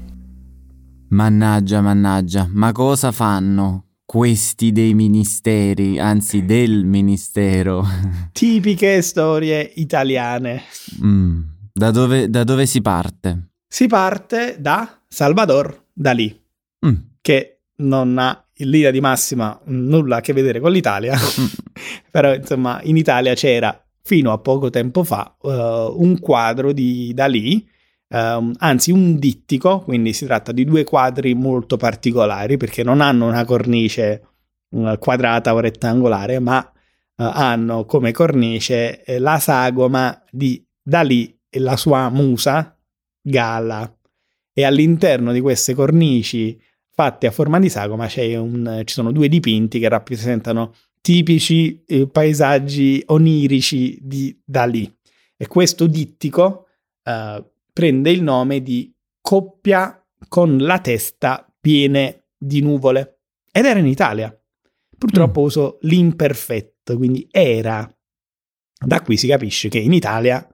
Mannaggia, 1.08 1.80
mannaggia, 1.80 2.48
ma 2.48 2.70
cosa 2.70 3.10
fanno 3.10 3.86
questi 4.04 4.70
dei 4.70 4.94
ministeri, 4.94 5.98
anzi 5.98 6.44
del 6.44 6.84
ministero? 6.84 7.84
Tipiche 8.30 9.02
storie 9.02 9.68
italiane. 9.74 10.62
Mm, 11.04 11.40
Da 11.72 11.90
dove, 11.90 12.30
da 12.30 12.44
dove 12.44 12.66
si 12.66 12.80
parte? 12.82 13.48
Si 13.66 13.88
parte 13.88 14.58
da 14.60 15.00
Salvador 15.08 15.86
Dalì, 15.92 16.40
Mm, 16.86 16.94
che 17.20 17.62
non 17.78 18.18
ha 18.18 18.44
in 18.58 18.70
linea 18.70 18.92
di 18.92 19.00
massima 19.00 19.58
nulla 19.64 20.18
a 20.18 20.20
che 20.20 20.32
vedere 20.32 20.60
con 20.60 20.70
l'Italia, 20.70 21.16
però 22.12 22.32
insomma 22.32 22.80
in 22.84 22.96
Italia 22.96 23.34
c'era 23.34 23.76
fino 24.04 24.30
a 24.30 24.38
poco 24.38 24.70
tempo 24.70 25.02
fa 25.02 25.36
eh, 25.42 25.92
un 25.96 26.20
quadro 26.20 26.72
di 26.72 27.12
Dalì, 27.12 27.68
ehm, 28.12 28.52
anzi 28.58 28.90
un 28.90 29.18
dittico, 29.18 29.80
quindi 29.80 30.12
si 30.12 30.26
tratta 30.26 30.52
di 30.52 30.64
due 30.64 30.84
quadri 30.84 31.34
molto 31.34 31.76
particolari 31.76 32.56
perché 32.56 32.82
non 32.82 33.00
hanno 33.00 33.26
una 33.26 33.44
cornice 33.44 34.22
eh, 34.70 34.96
quadrata 34.98 35.54
o 35.54 35.60
rettangolare, 35.60 36.38
ma 36.38 36.64
eh, 36.64 36.72
hanno 37.16 37.84
come 37.86 38.12
cornice 38.12 39.02
eh, 39.02 39.18
la 39.18 39.38
sagoma 39.38 40.22
di 40.30 40.64
Dalì 40.84 41.38
e 41.48 41.58
la 41.58 41.76
sua 41.76 42.08
musa 42.10 42.76
Gala. 43.20 43.96
E 44.54 44.64
all'interno 44.64 45.32
di 45.32 45.40
queste 45.40 45.74
cornici 45.74 46.60
fatte 46.90 47.26
a 47.26 47.30
forma 47.30 47.58
di 47.58 47.70
sagoma 47.70 48.06
un- 48.16 48.82
ci 48.84 48.94
sono 48.94 49.12
due 49.12 49.28
dipinti 49.28 49.78
che 49.78 49.88
rappresentano 49.88 50.74
tipici 51.00 51.82
eh, 51.86 52.06
paesaggi 52.06 53.02
onirici 53.06 53.98
di 54.02 54.38
Dalì. 54.44 54.92
E 55.36 55.46
questo 55.46 55.86
dittico 55.86 56.66
eh, 57.04 57.51
prende 57.72 58.10
il 58.10 58.22
nome 58.22 58.62
di 58.62 58.92
coppia 59.20 59.98
con 60.28 60.58
la 60.58 60.78
testa 60.80 61.46
piene 61.60 62.28
di 62.36 62.60
nuvole. 62.60 63.20
Ed 63.50 63.64
era 63.64 63.78
in 63.78 63.86
Italia. 63.86 64.36
Purtroppo 64.96 65.40
uso 65.40 65.78
l'imperfetto, 65.82 66.96
quindi 66.96 67.26
era. 67.30 67.88
Da 68.84 69.00
qui 69.02 69.16
si 69.16 69.26
capisce 69.28 69.68
che 69.68 69.78
in 69.78 69.92
Italia 69.92 70.46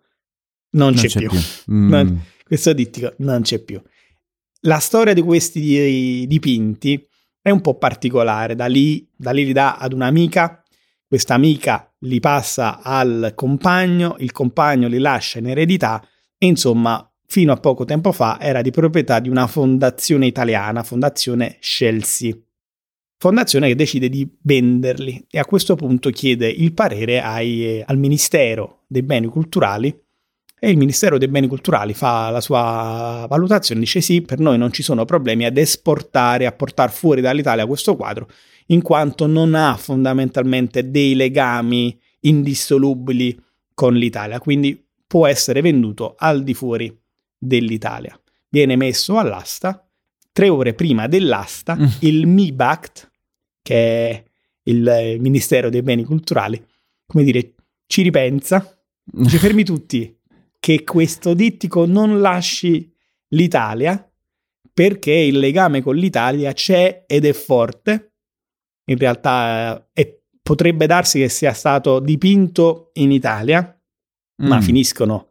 non, 0.70 0.94
c'è, 0.94 1.08
più. 1.08 1.28
Mm, 1.70 1.88
Non- 1.88 2.22
Questo 2.44 2.72
dittico 2.72 3.14
non 3.18 3.42
c'è 3.42 3.58
più. 3.62 3.80
La 4.62 4.78
storia 4.78 5.12
di 5.14 5.22
questi 5.22 5.60
di- 5.60 6.26
dipinti 6.26 7.06
è 7.40 7.50
un 7.50 7.60
po' 7.60 7.76
particolare. 7.76 8.54
Da 8.54 8.66
lì, 8.66 9.08
da 9.16 9.30
lì 9.30 9.44
li 9.44 9.52
dà 9.52 9.76
ad 9.76 9.92
un'amica, 9.92 10.62
questa 11.06 11.34
amica 11.34 11.94
li 12.00 12.20
passa 12.20 12.82
al 12.82 13.32
compagno, 13.34 14.16
il 14.18 14.32
compagno 14.32 14.88
li 14.88 14.98
lascia 14.98 15.38
in 15.38 15.46
eredità 15.46 16.06
e 16.36 16.46
insomma 16.46 17.07
fino 17.30 17.52
a 17.52 17.56
poco 17.56 17.84
tempo 17.84 18.10
fa 18.10 18.40
era 18.40 18.62
di 18.62 18.70
proprietà 18.70 19.20
di 19.20 19.28
una 19.28 19.46
fondazione 19.46 20.26
italiana, 20.26 20.82
Fondazione 20.82 21.58
Chelsea. 21.60 22.34
Fondazione 23.18 23.68
che 23.68 23.74
decide 23.74 24.08
di 24.08 24.26
venderli 24.42 25.26
e 25.30 25.38
a 25.38 25.44
questo 25.44 25.74
punto 25.74 26.08
chiede 26.10 26.48
il 26.48 26.72
parere 26.72 27.20
ai- 27.20 27.82
al 27.84 27.98
Ministero 27.98 28.84
dei 28.86 29.02
Beni 29.02 29.26
Culturali 29.26 29.88
e 30.58 30.70
il 30.70 30.78
Ministero 30.78 31.18
dei 31.18 31.28
Beni 31.28 31.48
Culturali 31.48 31.92
fa 31.94 32.30
la 32.30 32.40
sua 32.40 33.26
valutazione, 33.28 33.80
dice 33.80 34.00
sì, 34.00 34.22
per 34.22 34.38
noi 34.38 34.56
non 34.56 34.72
ci 34.72 34.82
sono 34.82 35.04
problemi 35.04 35.44
ad 35.44 35.58
esportare, 35.58 36.46
a 36.46 36.52
portare 36.52 36.90
fuori 36.90 37.20
dall'Italia 37.20 37.66
questo 37.66 37.94
quadro, 37.94 38.28
in 38.66 38.80
quanto 38.80 39.26
non 39.26 39.54
ha 39.54 39.76
fondamentalmente 39.76 40.90
dei 40.90 41.14
legami 41.14 42.00
indissolubili 42.20 43.38
con 43.74 43.94
l'Italia, 43.94 44.40
quindi 44.40 44.82
può 45.06 45.26
essere 45.26 45.60
venduto 45.60 46.14
al 46.16 46.42
di 46.42 46.54
fuori 46.54 47.06
dell'Italia. 47.38 48.18
Viene 48.48 48.76
messo 48.76 49.18
all'asta, 49.18 49.86
tre 50.32 50.48
ore 50.48 50.74
prima 50.74 51.06
dell'asta, 51.06 51.76
Mm. 51.76 51.84
il 52.00 52.26
MIBACT, 52.26 53.10
che 53.62 53.74
è 54.10 54.24
il 54.64 54.86
eh, 54.88 55.18
Ministero 55.18 55.70
dei 55.70 55.82
Beni 55.82 56.04
Culturali, 56.04 56.62
come 57.06 57.24
dire, 57.24 57.54
ci 57.86 58.02
ripensa, 58.02 58.78
ci 59.26 59.38
fermi 59.38 59.64
tutti, 59.64 60.14
che 60.60 60.82
questo 60.84 61.34
dittico 61.34 61.86
non 61.86 62.20
lasci 62.20 62.92
l'Italia 63.28 64.02
perché 64.72 65.12
il 65.12 65.38
legame 65.38 65.82
con 65.82 65.96
l'Italia 65.96 66.52
c'è 66.52 67.04
ed 67.06 67.24
è 67.24 67.32
forte. 67.32 68.12
In 68.86 68.96
realtà 68.98 69.76
eh, 69.92 70.02
è- 70.02 70.18
potrebbe 70.42 70.86
darsi 70.86 71.18
che 71.18 71.28
sia 71.28 71.52
stato 71.52 71.98
dipinto 72.00 72.90
in 72.94 73.10
Italia, 73.12 73.78
ma 74.42 74.56
Mm. 74.58 74.60
finiscono, 74.60 75.30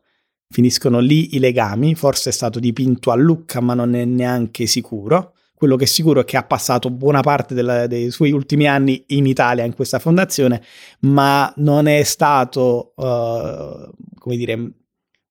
finiscono 0.49 0.99
lì 0.99 1.35
i 1.35 1.39
legami. 1.39 1.95
Forse 1.95 2.29
è 2.29 2.33
stato 2.33 2.59
dipinto 2.59 3.11
a 3.11 3.15
Lucca, 3.15 3.59
ma 3.61 3.73
non 3.73 3.95
è 3.95 4.05
neanche 4.05 4.65
sicuro. 4.65 5.33
Quello 5.53 5.75
che 5.75 5.85
è 5.85 5.87
sicuro 5.87 6.21
è 6.21 6.23
che 6.23 6.37
ha 6.37 6.43
passato 6.43 6.91
buona 6.91 7.21
parte 7.21 7.55
della- 7.55 7.87
dei 7.87 8.11
suoi 8.11 8.31
ultimi 8.31 8.67
anni 8.67 9.03
in 9.07 9.25
Italia, 9.25 9.63
in 9.63 9.73
questa 9.73 9.97
fondazione, 9.97 10.61
ma 10.99 11.51
non 11.57 11.87
è 11.87 12.03
stato, 12.03 12.93
eh, 12.95 13.89
come 14.19 14.37
dire, 14.37 14.71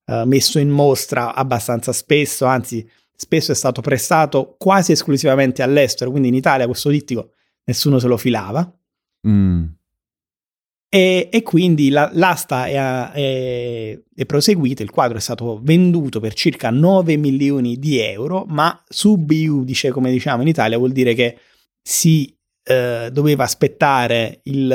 eh, 0.06 0.24
messo 0.24 0.58
in 0.58 0.68
mostra 0.70 1.32
abbastanza 1.34 1.92
spesso, 1.92 2.44
anzi 2.44 2.88
spesso 3.14 3.52
è 3.52 3.54
stato 3.54 3.80
prestato 3.80 4.56
quasi 4.58 4.92
esclusivamente 4.92 5.62
all'estero, 5.62 6.10
quindi 6.10 6.28
in 6.28 6.34
Italia 6.34 6.66
questo 6.66 6.90
dittico 6.90 7.30
nessuno 7.64 7.98
se 7.98 8.06
lo 8.06 8.16
filava. 8.16 8.68
Mm. 9.28 9.64
E, 10.88 11.28
e 11.30 11.42
quindi 11.42 11.90
la- 11.90 12.10
l'asta 12.12 12.66
è, 12.66 13.10
è- 13.12 14.00
è 14.14 14.24
proseguita, 14.24 14.82
il 14.82 14.90
quadro 14.90 15.18
è 15.18 15.20
stato 15.20 15.60
venduto 15.62 16.20
per 16.20 16.32
circa 16.34 16.70
9 16.70 17.16
milioni 17.16 17.78
di 17.78 17.98
euro, 17.98 18.44
ma 18.48 18.82
sub 18.88 19.30
iudice, 19.30 19.90
come 19.90 20.10
diciamo 20.10 20.42
in 20.42 20.48
Italia, 20.48 20.78
vuol 20.78 20.92
dire 20.92 21.14
che 21.14 21.38
si 21.82 22.36
eh, 22.68 23.10
doveva 23.12 23.44
aspettare 23.44 24.40
il, 24.44 24.66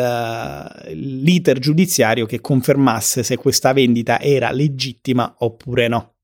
l'iter 0.94 1.60
giudiziario 1.60 2.26
che 2.26 2.40
confermasse 2.40 3.22
se 3.22 3.36
questa 3.36 3.74
vendita 3.74 4.22
era 4.22 4.52
legittima 4.52 5.36
oppure 5.40 5.90
no. 5.90 6.16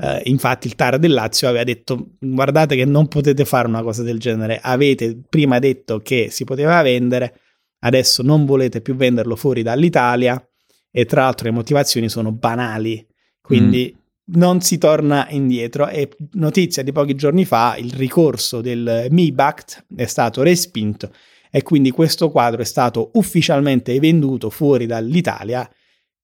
Uh, 0.00 0.20
infatti 0.24 0.68
il 0.68 0.76
TAR 0.76 0.98
del 1.00 1.12
Lazio 1.12 1.48
aveva 1.48 1.64
detto 1.64 2.10
guardate 2.20 2.76
che 2.76 2.84
non 2.84 3.08
potete 3.08 3.44
fare 3.44 3.66
una 3.66 3.82
cosa 3.82 4.04
del 4.04 4.18
genere, 4.20 4.60
avete 4.62 5.18
prima 5.28 5.58
detto 5.58 5.98
che 5.98 6.28
si 6.30 6.44
poteva 6.44 6.80
vendere, 6.82 7.40
adesso 7.80 8.22
non 8.22 8.44
volete 8.44 8.80
più 8.80 8.94
venderlo 8.94 9.36
fuori 9.36 9.62
dall'Italia 9.62 10.42
e 10.90 11.04
tra 11.04 11.22
l'altro 11.22 11.46
le 11.48 11.54
motivazioni 11.54 12.08
sono 12.08 12.32
banali, 12.32 13.06
quindi 13.40 13.94
mm. 13.94 14.38
non 14.38 14.60
si 14.60 14.78
torna 14.78 15.28
indietro 15.30 15.88
e 15.88 16.10
notizia 16.32 16.82
di 16.82 16.92
pochi 16.92 17.14
giorni 17.14 17.44
fa 17.44 17.76
il 17.76 17.92
ricorso 17.92 18.60
del 18.60 19.06
MIBACT 19.10 19.86
è 19.96 20.06
stato 20.06 20.42
respinto 20.42 21.10
e 21.50 21.62
quindi 21.62 21.90
questo 21.90 22.30
quadro 22.30 22.62
è 22.62 22.64
stato 22.64 23.10
ufficialmente 23.14 23.98
venduto 24.00 24.50
fuori 24.50 24.86
dall'Italia. 24.86 25.68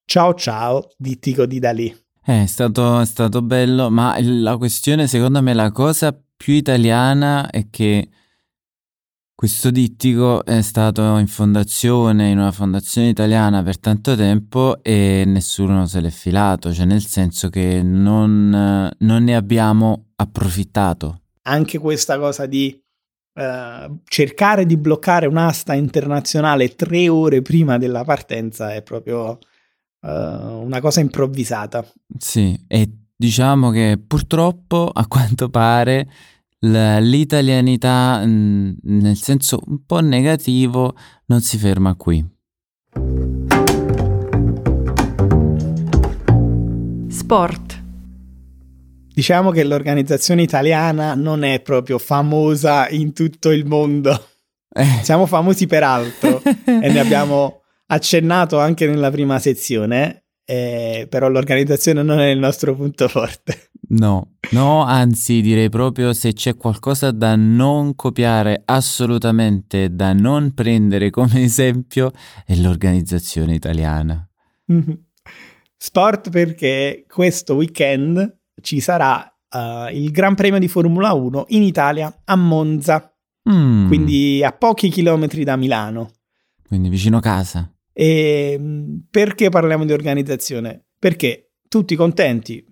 Ciao 0.05 0.35
ciao, 0.35 0.91
dittico 0.99 1.47
di 1.47 1.59
Dalì. 1.59 1.95
Eh, 2.27 2.43
è 2.43 2.47
stato, 2.47 3.01
è 3.01 3.07
stato 3.07 3.43
bello, 3.43 3.91
ma 3.91 4.17
la 4.21 4.57
questione, 4.57 5.07
secondo 5.07 5.43
me, 5.43 5.53
la 5.55 5.71
cosa 5.73 6.19
più 6.37 6.55
italiana 6.55 7.51
è 7.51 7.69
che 7.71 8.09
questo 9.45 9.71
dittico 9.71 10.43
è 10.43 10.63
stato 10.63 11.19
in 11.19 11.27
fondazione, 11.27 12.31
in 12.31 12.39
una 12.39 12.51
fondazione 12.51 13.09
italiana 13.09 13.63
per 13.63 13.79
tanto 13.79 14.17
tempo 14.17 14.83
e 14.83 15.25
nessuno 15.27 15.85
se 15.85 16.01
l'è 16.01 16.09
filato, 16.09 16.73
cioè 16.73 16.87
nel 16.87 17.05
senso 17.05 17.51
che 17.51 17.83
non, 17.83 18.91
non 18.97 19.23
ne 19.23 19.37
abbiamo 19.37 20.13
approfittato. 20.17 21.21
Anche 21.43 21.77
questa 21.77 22.19
cosa 22.19 22.47
di 22.47 22.75
uh, 23.35 23.99
cercare 24.05 24.65
di 24.65 24.79
bloccare 24.79 25.27
un'asta 25.27 25.75
internazionale 25.75 26.75
tre 26.75 27.11
ore 27.11 27.43
prima 27.43 27.77
della 27.77 28.03
partenza 28.03 28.73
è 28.73 28.83
proprio 28.83 29.33
uh, 30.01 30.09
una 30.09 30.81
cosa 30.81 31.01
improvvisata. 31.01 31.87
Sì, 32.17 32.59
e 32.67 32.91
diciamo 33.15 33.69
che 33.69 34.03
purtroppo 34.07 34.89
a 34.91 35.07
quanto 35.07 35.51
pare 35.51 36.09
l'italianità 36.65 38.25
nel 38.25 39.17
senso 39.17 39.61
un 39.67 39.85
po' 39.85 40.01
negativo 40.01 40.95
non 41.27 41.41
si 41.41 41.59
ferma 41.59 41.95
qui. 41.95 42.25
Sport. 47.09 47.83
Diciamo 49.15 49.51
che 49.51 49.63
l'organizzazione 49.63 50.43
italiana 50.43 51.15
non 51.15 51.45
è 51.45 51.61
proprio 51.61 51.99
famosa 51.99 52.89
in 52.89 53.13
tutto 53.13 53.51
il 53.51 53.65
mondo. 53.67 54.29
Eh. 54.69 55.01
Siamo 55.03 55.27
famosi 55.27 55.67
per 55.67 55.85
altro 55.85 56.43
e 56.43 56.91
ne 56.91 56.99
abbiamo 56.99 57.61
accennato 57.87 58.59
anche 58.59 58.87
nella 58.87 59.11
prima 59.11 59.39
sezione, 59.39 60.24
eh, 60.45 61.07
però 61.09 61.29
l'organizzazione 61.29 62.03
non 62.03 62.21
è 62.21 62.29
il 62.29 62.39
nostro 62.39 62.75
punto 62.75 63.09
forte. 63.09 63.71
No, 63.87 64.37
no, 64.53 64.83
anzi 64.83 65.41
direi 65.41 65.69
proprio 65.69 66.13
se 66.13 66.33
c'è 66.33 66.57
qualcosa 66.57 67.11
da 67.11 67.37
non 67.37 67.95
copiare 67.95 68.63
assolutamente, 68.65 69.95
da 69.95 70.13
non 70.13 70.53
prendere 70.55 71.11
come 71.11 71.43
esempio, 71.43 72.11
è 72.47 72.55
l'organizzazione 72.57 73.55
italiana. 73.55 74.27
Sport 75.77 76.31
perché 76.31 77.05
questo 77.07 77.55
weekend 77.55 78.39
ci 78.63 78.81
sarà 78.81 79.31
uh, 79.51 79.93
il 79.93 80.11
Gran 80.11 80.35
Premio 80.35 80.59
di 80.59 80.69
Formula 80.69 81.13
1 81.13 81.47
in 81.49 81.63
Italia 81.63 82.23
a 82.25 82.37
Monza, 82.37 83.15
mm. 83.51 83.87
quindi 83.89 84.43
a 84.43 84.53
pochi 84.53 84.89
chilometri 84.89 85.45
da 85.45 85.57
Milano. 85.57 86.11
Quindi 86.67 86.89
vicino 86.89 87.21
casa. 87.21 87.74
E 87.97 88.61
perché 89.09 89.49
parliamo 89.49 89.85
di 89.85 89.93
organizzazione? 89.93 90.87
Perché 90.99 91.53
tutti 91.69 91.97
contenti, 91.97 92.65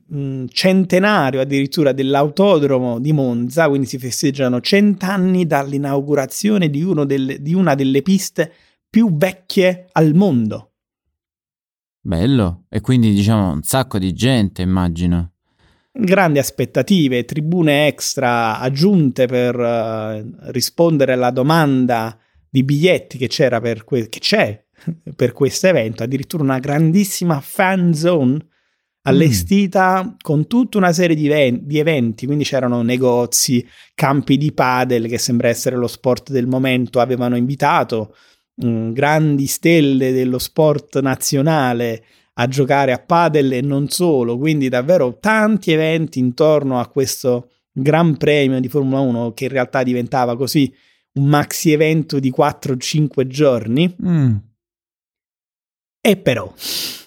centenario 0.52 1.40
addirittura 1.40 1.92
dell'autodromo 1.92 3.00
di 3.00 3.12
Monza, 3.12 3.68
quindi 3.68 3.86
si 3.86 3.98
festeggiano 3.98 4.60
cent'anni 4.60 5.46
dall'inaugurazione 5.46 6.68
di, 6.68 6.84
delle, 7.06 7.40
di 7.40 7.54
una 7.54 7.74
delle 7.74 8.02
piste 8.02 8.52
più 8.88 9.16
vecchie 9.16 9.88
al 9.92 10.14
mondo. 10.14 10.72
Bello, 12.00 12.64
e 12.68 12.80
quindi 12.80 13.14
diciamo 13.14 13.52
un 13.52 13.62
sacco 13.62 13.98
di 13.98 14.12
gente, 14.12 14.62
immagino. 14.62 15.32
Grandi 15.92 16.38
aspettative, 16.38 17.24
tribune 17.24 17.86
extra 17.86 18.58
aggiunte 18.58 19.26
per 19.26 19.56
uh, 19.58 20.50
rispondere 20.50 21.12
alla 21.12 21.30
domanda 21.30 22.18
di 22.48 22.62
biglietti 22.64 23.18
che 23.18 23.28
c'era 23.28 23.60
per 23.60 23.84
que- 23.84 24.08
che 24.08 24.18
c'è 24.18 24.61
per 25.16 25.32
questo 25.32 25.66
evento, 25.66 26.02
addirittura 26.02 26.42
una 26.42 26.58
grandissima 26.58 27.40
fan 27.40 27.94
zone 27.94 28.46
allestita 29.02 30.04
mm. 30.04 30.08
con 30.20 30.46
tutta 30.46 30.78
una 30.78 30.92
serie 30.92 31.16
di, 31.16 31.28
ven- 31.28 31.60
di, 31.66 31.78
eventi, 31.78 32.26
quindi 32.26 32.44
c'erano 32.44 32.82
negozi, 32.82 33.66
campi 33.94 34.36
di 34.36 34.52
padel 34.52 35.08
che 35.08 35.18
sembra 35.18 35.48
essere 35.48 35.76
lo 35.76 35.86
sport 35.86 36.30
del 36.30 36.46
momento, 36.46 37.00
avevano 37.00 37.36
invitato 37.36 38.14
mm, 38.64 38.92
grandi 38.92 39.46
stelle 39.46 40.12
dello 40.12 40.38
sport 40.38 41.00
nazionale 41.00 42.04
a 42.34 42.48
giocare 42.48 42.92
a 42.92 42.98
padel 42.98 43.52
e 43.52 43.60
non 43.60 43.88
solo, 43.88 44.38
quindi 44.38 44.68
davvero 44.68 45.18
tanti 45.18 45.72
eventi 45.72 46.18
intorno 46.18 46.80
a 46.80 46.88
questo 46.88 47.50
Gran 47.70 48.16
Premio 48.16 48.60
di 48.60 48.68
Formula 48.68 49.00
1 49.00 49.32
che 49.32 49.44
in 49.44 49.50
realtà 49.50 49.82
diventava 49.82 50.36
così 50.36 50.72
un 51.14 51.26
maxi 51.26 51.72
evento 51.72 52.18
di 52.18 52.32
4-5 52.34 53.26
giorni. 53.26 53.96
Mm 54.02 54.36
e 56.04 56.16
però, 56.16 56.52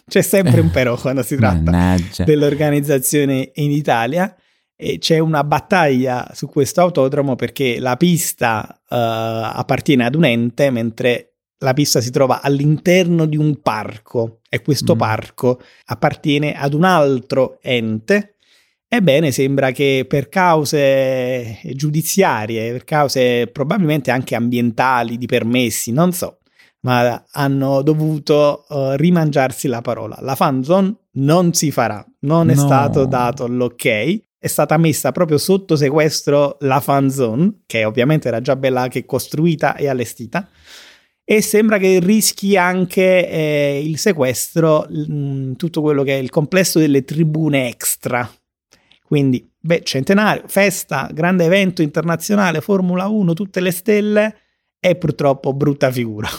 c'è 0.07 0.21
sempre 0.21 0.61
un 0.61 0.71
però 0.71 0.95
quando 0.95 1.21
si 1.21 1.35
tratta 1.35 1.59
Mannaggia. 1.69 2.23
dell'organizzazione 2.23 3.51
in 3.55 3.71
Italia. 3.71 4.33
E 4.77 4.97
c'è 4.97 5.19
una 5.19 5.43
battaglia 5.45 6.31
su 6.33 6.47
questo 6.47 6.81
autodromo 6.81 7.35
perché 7.35 7.79
la 7.79 7.95
pista 7.95 8.67
uh, 8.69 8.85
appartiene 8.89 10.05
ad 10.05 10.15
un 10.15 10.25
ente, 10.25 10.69
mentre 10.69 11.35
la 11.59 11.73
pista 11.73 12.01
si 12.01 12.11
trova 12.11 12.41
all'interno 12.41 13.25
di 13.25 13.37
un 13.37 13.61
parco 13.61 14.41
e 14.49 14.61
questo 14.61 14.95
mm. 14.95 14.97
parco 14.97 15.61
appartiene 15.85 16.53
ad 16.53 16.73
un 16.73 16.83
altro 16.83 17.59
ente. 17.61 18.35
Ebbene, 18.87 19.31
sembra 19.31 19.71
che 19.71 20.05
per 20.07 20.29
cause 20.29 21.59
giudiziarie, 21.73 22.71
per 22.71 22.83
cause 22.83 23.47
probabilmente 23.47 24.11
anche 24.11 24.35
ambientali, 24.35 25.17
di 25.17 25.25
permessi, 25.25 25.91
non 25.91 26.11
so, 26.11 26.39
ma 26.85 27.25
hanno 27.31 27.81
dovuto 27.81 28.65
uh, 28.69 28.91
rimangiarsi 28.91 29.67
la 29.67 29.81
parola. 29.81 30.17
La 30.21 30.35
fanzone 30.35 30.95
non 31.13 31.51
si 31.51 31.71
farà, 31.71 32.05
non 32.19 32.51
è 32.51 32.53
no. 32.53 32.61
stato 32.61 33.05
dato 33.05 33.47
l'ok. 33.47 34.21
È 34.37 34.47
stata 34.47 34.77
messa 34.77 35.11
proprio 35.11 35.39
sotto 35.39 35.75
sequestro 35.75 36.57
la 36.59 36.79
fanzone, 36.79 37.61
che 37.65 37.85
ovviamente 37.85 38.27
era 38.27 38.39
già 38.39 38.55
bella 38.55 38.87
che 38.87 39.03
costruita 39.03 39.75
e 39.75 39.89
allestita, 39.89 40.47
e 41.23 41.41
sembra 41.41 41.79
che 41.79 41.99
rischi 41.99 42.55
anche 42.55 43.27
eh, 43.27 43.81
il 43.83 43.97
sequestro, 43.97 44.85
mh, 44.87 45.13
mm, 45.13 45.51
tutto 45.53 45.81
quello 45.81 46.03
che 46.03 46.15
è 46.15 46.21
il 46.21 46.29
complesso 46.29 46.77
delle 46.77 47.03
tribune 47.03 47.67
extra. 47.67 48.29
Quindi, 49.03 49.51
beh, 49.59 49.81
centenario, 49.81 50.43
festa, 50.45 51.09
grande 51.11 51.45
evento 51.45 51.81
internazionale, 51.81 52.61
Formula 52.61 53.07
1, 53.07 53.33
tutte 53.33 53.59
le 53.59 53.71
stelle, 53.71 54.35
e 54.79 54.95
purtroppo 54.95 55.51
brutta 55.51 55.91
figura. 55.91 56.29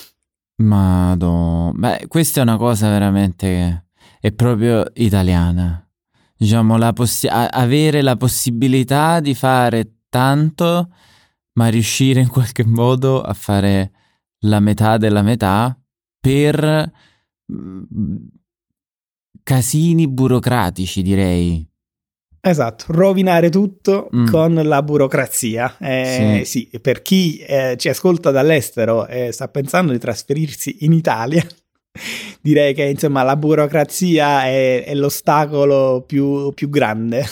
Mado, 0.59 1.73
beh, 1.75 2.07
questa 2.09 2.41
è 2.41 2.43
una 2.43 2.57
cosa 2.57 2.89
veramente 2.89 3.47
che 3.47 4.29
è 4.29 4.33
proprio 4.33 4.85
italiana. 4.95 5.87
Diciamo, 6.35 6.79
la 6.79 6.93
possi- 6.95 7.29
avere 7.29 8.01
la 8.01 8.17
possibilità 8.17 9.21
di 9.21 9.35
fare 9.35 9.99
tanto, 10.09 10.93
ma 11.55 11.69
riuscire 11.69 12.21
in 12.21 12.29
qualche 12.29 12.65
modo 12.65 13.21
a 13.21 13.35
fare 13.35 13.93
la 14.41 14.61
metà 14.61 14.97
della 14.97 15.23
metà 15.23 15.79
per 16.19 16.93
mm, 17.53 18.17
casini 19.43 20.09
burocratici, 20.09 21.03
direi. 21.03 21.69
Esatto, 22.49 22.85
rovinare 22.89 23.51
tutto 23.51 24.09
mm. 24.15 24.27
con 24.27 24.55
la 24.55 24.83
burocrazia. 24.83 25.77
Eh, 25.79 26.43
sì. 26.45 26.69
sì. 26.71 26.81
per 26.81 27.03
chi 27.03 27.39
eh, 27.39 27.75
ci 27.77 27.89
ascolta 27.89 28.31
dall'estero 28.31 29.07
e 29.09 29.33
sta 29.33 29.49
pensando 29.49 29.91
di 29.91 29.99
trasferirsi 29.99 30.85
in 30.85 30.93
Italia, 30.93 31.45
direi 32.41 32.73
che 32.73 32.85
insomma 32.85 33.25
la 33.25 33.37
burocrazia 33.37 34.45
è, 34.45 34.85
è 34.85 34.95
l'ostacolo 34.95 36.05
più, 36.07 36.53
più 36.53 36.71
grande. 36.71 37.27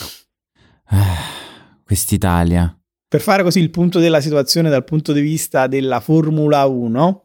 Ah, 0.87 1.17
quest'Italia. 1.85 2.77
Per 3.07 3.21
fare 3.21 3.45
così 3.45 3.61
il 3.61 3.71
punto 3.71 4.01
della 4.01 4.21
situazione 4.21 4.69
dal 4.69 4.83
punto 4.83 5.13
di 5.13 5.21
vista 5.21 5.69
della 5.69 6.01
Formula 6.01 6.65
1, 6.65 7.19
Uh, 7.19 7.24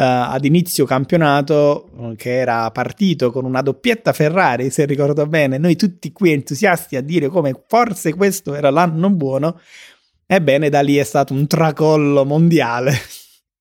ad 0.00 0.44
inizio 0.44 0.84
campionato 0.84 1.90
uh, 1.96 2.14
che 2.14 2.38
era 2.38 2.70
partito 2.70 3.32
con 3.32 3.44
una 3.44 3.62
doppietta 3.62 4.12
Ferrari, 4.12 4.70
se 4.70 4.84
ricordo 4.84 5.26
bene, 5.26 5.58
noi 5.58 5.74
tutti 5.74 6.12
qui 6.12 6.32
entusiasti 6.32 6.94
a 6.94 7.00
dire 7.00 7.26
come 7.26 7.64
forse 7.66 8.14
questo 8.14 8.54
era 8.54 8.70
l'anno 8.70 9.10
buono, 9.10 9.60
ebbene 10.24 10.68
da 10.68 10.80
lì 10.82 10.96
è 10.96 11.02
stato 11.02 11.32
un 11.32 11.48
tracollo 11.48 12.24
mondiale. 12.24 12.92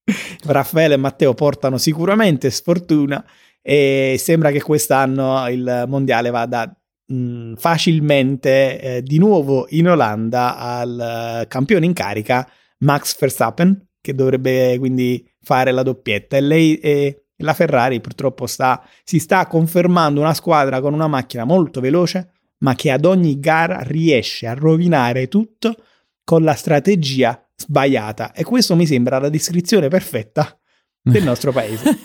Raffaele 0.45 0.93
e 0.93 0.97
Matteo 0.97 1.33
portano 1.33 1.77
sicuramente 1.77 2.51
sfortuna 2.51 3.25
e 3.61 4.15
sembra 4.19 4.51
che 4.51 4.61
quest'anno 4.61 5.49
il 5.49 5.85
mondiale 5.87 6.29
vada 6.29 6.71
mh, 7.07 7.55
facilmente 7.55 8.79
eh, 8.79 9.01
di 9.01 9.17
nuovo 9.17 9.65
in 9.69 9.89
Olanda 9.89 10.55
al 10.57 11.41
uh, 11.43 11.47
campione 11.47 11.85
in 11.85 11.93
carica 11.93 12.47
Max 12.79 13.17
Verstappen, 13.17 13.87
che 13.99 14.13
dovrebbe 14.13 14.77
quindi 14.77 15.27
fare 15.47 15.71
la 15.71 15.83
doppietta. 15.83 16.35
E 16.35 16.41
lei 16.41 16.77
e 16.79 17.27
la 17.37 17.53
Ferrari 17.53 18.01
purtroppo 18.01 18.45
sta, 18.47 18.85
si 19.03 19.19
sta 19.19 19.47
confermando 19.47 20.19
una 20.19 20.33
squadra 20.33 20.81
con 20.81 20.93
una 20.93 21.07
macchina 21.07 21.45
molto 21.45 21.79
veloce, 21.79 22.31
ma 22.59 22.75
che 22.75 22.91
ad 22.91 23.05
ogni 23.05 23.39
gara 23.39 23.79
riesce 23.81 24.45
a 24.47 24.53
rovinare 24.53 25.29
tutto 25.29 25.75
con 26.23 26.43
la 26.43 26.53
strategia 26.53 27.41
sbagliata. 27.55 28.33
E 28.33 28.43
questo 28.43 28.75
mi 28.75 28.85
sembra 28.85 29.19
la 29.19 29.29
descrizione 29.29 29.87
perfetta 29.87 30.59
del 31.01 31.23
nostro 31.23 31.53
paese. 31.53 31.97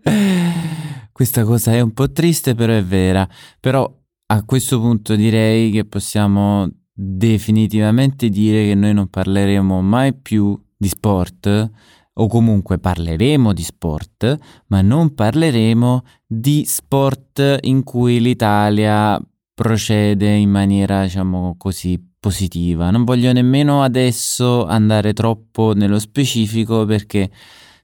Questa 1.12 1.44
cosa 1.44 1.72
è 1.72 1.80
un 1.80 1.92
po' 1.92 2.10
triste, 2.10 2.54
però 2.54 2.72
è 2.72 2.82
vera. 2.82 3.28
Però 3.60 3.92
a 4.26 4.44
questo 4.44 4.80
punto 4.80 5.14
direi 5.14 5.70
che 5.70 5.84
possiamo 5.84 6.68
definitivamente 6.92 8.28
dire 8.28 8.66
che 8.66 8.74
noi 8.74 8.92
non 8.92 9.08
parleremo 9.08 9.80
mai 9.80 10.14
più 10.14 10.60
di 10.76 10.88
sport 10.88 11.70
o 12.20 12.26
comunque 12.26 12.78
parleremo 12.78 13.52
di 13.52 13.62
sport, 13.62 14.36
ma 14.68 14.80
non 14.80 15.14
parleremo 15.14 16.02
di 16.26 16.64
sport 16.64 17.58
in 17.62 17.82
cui 17.84 18.20
l'Italia 18.20 19.20
procede 19.54 20.30
in 20.30 20.50
maniera, 20.50 21.02
diciamo 21.02 21.54
così, 21.56 22.00
positiva. 22.18 22.90
Non 22.90 23.04
voglio 23.04 23.32
nemmeno 23.32 23.82
adesso 23.82 24.64
andare 24.66 25.12
troppo 25.12 25.72
nello 25.74 25.98
specifico 25.98 26.84
perché 26.84 27.30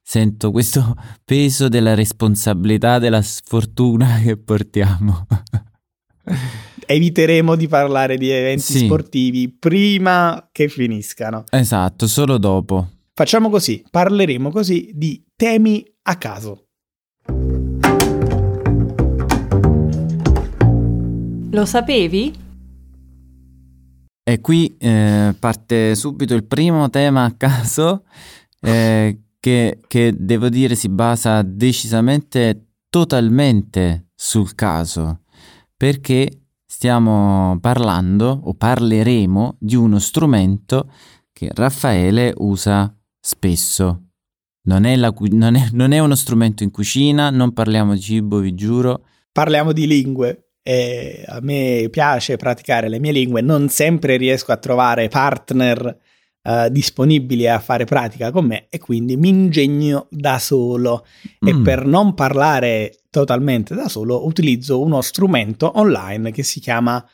sento 0.03 0.51
questo 0.51 0.95
peso 1.25 1.69
della 1.69 1.95
responsabilità 1.95 2.99
della 2.99 3.23
sfortuna 3.23 4.21
che 4.21 4.37
portiamo. 4.37 5.27
Eviteremo 6.87 7.55
di 7.55 7.67
parlare 7.67 8.19
di 8.19 8.29
eventi 8.29 8.73
sì. 8.73 8.85
sportivi 8.85 9.49
prima 9.49 10.49
che 10.53 10.69
finiscano. 10.69 11.45
Esatto, 11.51 12.07
solo 12.07 12.37
dopo. 12.37 12.94
Facciamo 13.17 13.49
così, 13.49 13.85
parleremo 13.89 14.51
così 14.51 14.91
di 14.93 15.25
temi 15.37 15.85
a 16.03 16.17
caso. 16.17 16.67
Lo 21.53 21.65
sapevi? 21.65 22.35
E 24.21 24.41
qui 24.41 24.77
eh, 24.79 25.33
parte 25.39 25.95
subito 25.95 26.35
il 26.35 26.43
primo 26.43 26.91
tema 26.91 27.23
a 27.23 27.31
caso 27.37 28.03
eh, 28.61 29.21
che, 29.39 29.79
che 29.87 30.15
devo 30.19 30.49
dire 30.49 30.75
si 30.75 30.89
basa 30.89 31.43
decisamente, 31.43 32.71
totalmente 32.89 34.09
sul 34.13 34.57
caso, 34.57 35.21
perché 35.77 36.47
stiamo 36.67 37.59
parlando 37.61 38.41
o 38.43 38.55
parleremo 38.55 39.59
di 39.61 39.77
uno 39.77 40.01
strumento 40.01 40.91
che 41.33 41.51
Raffaele 41.53 42.33
usa 42.39 42.94
spesso. 43.25 44.09
Non 44.67 44.85
è, 44.85 44.97
la, 44.97 45.13
non, 45.31 45.57
è, 45.57 45.69
non 45.73 45.93
è, 45.93 45.99
uno 45.99 46.15
strumento 46.15 46.63
in 46.63 46.71
cucina, 46.71 47.31
non 47.31 47.53
parliamo 47.53 47.95
di 47.95 48.01
cibo, 48.01 48.39
vi 48.39 48.55
giuro. 48.55 49.07
Parliamo 49.33 49.73
di 49.73 49.87
lingue. 49.87 50.51
E 50.63 51.25
a 51.27 51.41
me 51.43 51.89
piace 51.91 52.37
praticare 52.37 52.89
le 52.89 52.99
mie 52.99 53.13
lingue, 53.13 53.43
non 53.43 53.69
sempre 53.69 54.17
riesco 54.17 54.53
a 54.53 54.57
trovare 54.57 55.09
partner 55.09 55.99
uh, 56.43 56.69
disponibili 56.71 57.47
a 57.47 57.59
fare 57.59 57.85
pratica 57.85 58.31
con 58.31 58.47
me 58.47 58.67
e 58.71 58.79
quindi 58.79 59.19
mi 59.19 59.29
ingegno 59.29 60.07
da 60.11 60.39
solo. 60.39 61.05
Mm. 61.45 61.49
E 61.49 61.63
per 61.63 61.85
non 61.85 62.15
parlare 62.15 63.01
totalmente 63.11 63.75
da 63.75 63.89
solo, 63.89 64.25
utilizzo 64.25 64.81
uno 64.81 65.03
strumento 65.03 65.79
online 65.79 66.31
che 66.31 66.43
si 66.43 66.61
chiama 66.61 66.97
uh, 66.97 67.05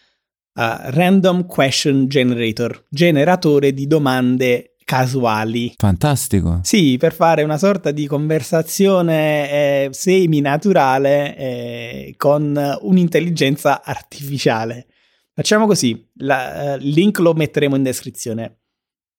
Random 0.54 1.46
Question 1.46 2.06
Generator, 2.06 2.86
generatore 2.88 3.72
di 3.74 3.88
domande 3.88 4.69
casuali. 4.90 5.72
Fantastico. 5.76 6.58
Sì, 6.64 6.96
per 6.98 7.12
fare 7.12 7.44
una 7.44 7.58
sorta 7.58 7.92
di 7.92 8.08
conversazione 8.08 9.48
eh, 9.48 9.88
semi-naturale 9.92 11.36
eh, 11.36 12.14
con 12.16 12.78
un'intelligenza 12.80 13.84
artificiale. 13.84 14.88
Facciamo 15.32 15.66
così, 15.66 16.10
la, 16.14 16.74
il 16.74 16.88
link 16.88 17.20
lo 17.20 17.34
metteremo 17.34 17.76
in 17.76 17.84
descrizione, 17.84 18.62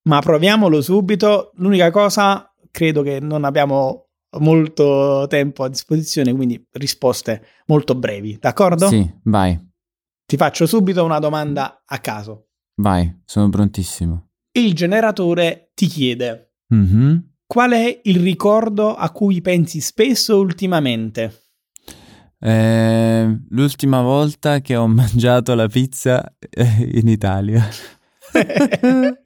ma 0.09 0.19
proviamolo 0.19 0.81
subito. 0.81 1.51
L'unica 1.55 1.89
cosa, 1.89 2.53
credo 2.69 3.01
che 3.01 3.21
non 3.21 3.45
abbiamo 3.45 4.09
molto 4.39 5.25
tempo 5.29 5.63
a 5.63 5.69
disposizione, 5.69 6.35
quindi 6.35 6.61
risposte 6.71 7.45
molto 7.67 7.95
brevi, 7.95 8.37
d'accordo? 8.37 8.89
Sì, 8.89 9.09
vai. 9.23 9.57
Ti 10.25 10.35
faccio 10.35 10.65
subito 10.65 11.01
una 11.05 11.19
domanda 11.19 11.81
a 11.85 11.97
caso. 11.99 12.47
Vai, 12.75 13.21
sono 13.23 13.47
prontissimo 13.47 14.30
il 14.53 14.73
generatore 14.73 15.71
ti 15.73 15.87
chiede 15.87 16.53
mm-hmm. 16.73 17.17
qual 17.45 17.71
è 17.71 18.01
il 18.03 18.19
ricordo 18.19 18.95
a 18.95 19.09
cui 19.11 19.41
pensi 19.41 19.79
spesso 19.79 20.39
ultimamente? 20.39 21.41
Eh, 22.43 23.39
l'ultima 23.49 24.01
volta 24.01 24.61
che 24.61 24.75
ho 24.75 24.87
mangiato 24.89 25.53
la 25.53 25.67
pizza 25.67 26.35
eh, 26.49 26.89
in 26.93 27.07
Italia. 27.07 27.67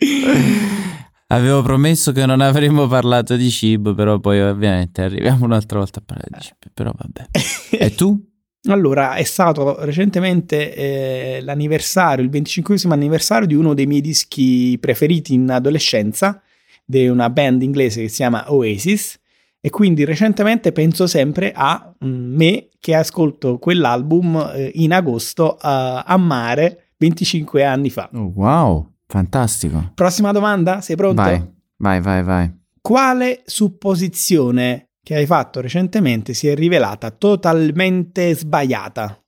Avevo 1.27 1.63
promesso 1.63 2.11
che 2.11 2.25
non 2.25 2.39
avremmo 2.39 2.87
parlato 2.87 3.35
di 3.35 3.49
cibo, 3.49 3.95
però 3.95 4.19
poi 4.19 4.41
ovviamente 4.41 5.01
arriviamo 5.01 5.45
un'altra 5.45 5.79
volta 5.79 5.99
a 5.99 6.03
parlare 6.05 6.29
di 6.31 6.41
cibo, 6.41 6.67
però 6.71 6.91
vabbè. 6.95 7.29
e 7.83 7.95
tu? 7.95 8.33
Allora, 8.67 9.15
è 9.15 9.23
stato 9.23 9.83
recentemente 9.83 10.73
eh, 10.73 11.41
l'anniversario, 11.41 12.23
il 12.23 12.29
25 12.29 12.77
anniversario 12.89 13.47
di 13.47 13.53
uno 13.53 13.73
dei 13.73 13.85
miei 13.85 14.01
dischi 14.01 14.77
preferiti 14.79 15.33
in 15.33 15.49
adolescenza, 15.51 16.41
di 16.83 17.07
una 17.07 17.29
band 17.29 17.61
inglese 17.61 18.01
che 18.01 18.09
si 18.09 18.17
chiama 18.17 18.51
Oasis, 18.51 19.19
e 19.61 19.69
quindi 19.69 20.05
recentemente 20.05 20.71
penso 20.71 21.07
sempre 21.07 21.51
a 21.55 21.91
mm, 22.03 22.35
me 22.35 22.67
che 22.79 22.93
ascolto 22.93 23.57
quell'album 23.57 24.51
eh, 24.53 24.71
in 24.75 24.93
agosto 24.93 25.53
uh, 25.55 25.57
a 26.05 26.17
mare 26.17 26.89
25 26.97 27.63
anni 27.63 27.89
fa. 27.89 28.09
Oh, 28.13 28.31
wow, 28.35 28.91
fantastico. 29.07 29.91
Prossima 29.95 30.31
domanda, 30.31 30.81
sei 30.81 30.95
pronto? 30.95 31.21
Vai, 31.21 31.43
vai, 31.77 31.99
vai, 31.99 32.23
vai. 32.23 32.53
Quale 32.79 33.41
supposizione 33.45 34.89
che 35.05 35.13
hai 35.13 35.27
fatto 35.27 35.61
recentemente 35.61 36.33
si 36.33 36.47
è 36.47 36.55
rivelata 36.55 37.11
totalmente 37.11 38.33
sbagliata? 38.33 39.23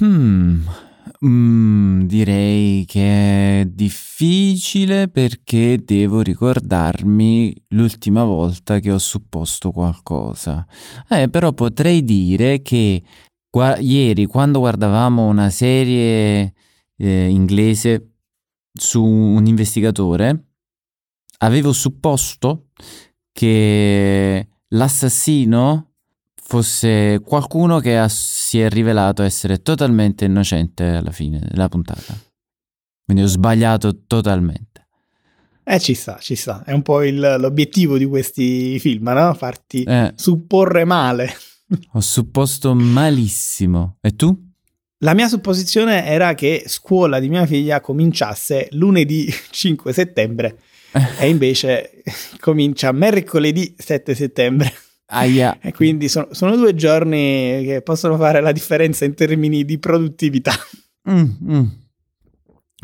Hmm, 0.00 0.66
mm, 1.24 2.02
direi 2.02 2.84
che 2.84 3.60
è 3.60 3.64
difficile 3.64 5.06
perché 5.06 5.80
devo 5.84 6.20
ricordarmi 6.20 7.54
l'ultima 7.68 8.24
volta 8.24 8.80
che 8.80 8.90
ho 8.90 8.98
supposto 8.98 9.70
qualcosa. 9.70 10.66
Eh, 11.08 11.28
però 11.28 11.52
potrei 11.52 12.02
dire 12.02 12.60
che 12.60 13.00
qua- 13.48 13.78
ieri 13.78 14.26
quando 14.26 14.58
guardavamo 14.58 15.28
una 15.28 15.48
serie 15.48 16.54
eh, 16.96 17.28
inglese 17.28 18.14
su 18.72 19.04
un 19.04 19.46
investigatore, 19.46 20.46
avevo 21.38 21.72
supposto 21.72 22.70
che 23.38 24.48
l'assassino 24.66 25.92
fosse 26.34 27.20
qualcuno 27.24 27.78
che 27.78 27.96
ha, 27.96 28.08
si 28.08 28.58
è 28.58 28.68
rivelato 28.68 29.22
essere 29.22 29.62
totalmente 29.62 30.24
innocente 30.24 30.82
alla 30.86 31.12
fine 31.12 31.46
della 31.48 31.68
puntata. 31.68 32.18
Quindi 33.04 33.22
ho 33.22 33.26
sbagliato 33.28 34.06
totalmente. 34.08 34.88
Eh, 35.62 35.78
ci 35.78 35.94
sta, 35.94 36.18
ci 36.18 36.34
sta. 36.34 36.64
È 36.64 36.72
un 36.72 36.82
po' 36.82 37.04
il, 37.04 37.36
l'obiettivo 37.38 37.96
di 37.96 38.06
questi 38.06 38.76
film, 38.80 39.08
no? 39.08 39.32
Farti 39.34 39.84
eh, 39.84 40.12
supporre 40.16 40.84
male. 40.84 41.32
ho 41.92 42.00
supposto 42.00 42.74
malissimo. 42.74 43.98
E 44.00 44.16
tu? 44.16 44.36
La 45.04 45.14
mia 45.14 45.28
supposizione 45.28 46.04
era 46.04 46.34
che 46.34 46.64
scuola 46.66 47.20
di 47.20 47.28
mia 47.28 47.46
figlia 47.46 47.80
cominciasse 47.80 48.66
lunedì 48.72 49.30
5 49.48 49.92
settembre 49.92 50.58
e 50.92 51.28
invece 51.28 52.02
comincia 52.40 52.92
mercoledì 52.92 53.74
7 53.76 54.14
settembre. 54.14 54.72
Aia. 55.06 55.58
E 55.62 55.72
quindi 55.72 56.08
sono, 56.08 56.28
sono, 56.32 56.56
due 56.56 56.74
giorni 56.74 57.62
che 57.64 57.80
possono 57.82 58.16
fare 58.16 58.40
la 58.40 58.52
differenza 58.52 59.04
in 59.04 59.14
termini 59.14 59.64
di 59.64 59.78
produttività. 59.78 60.52
Mm, 61.10 61.30
mm. 61.50 61.66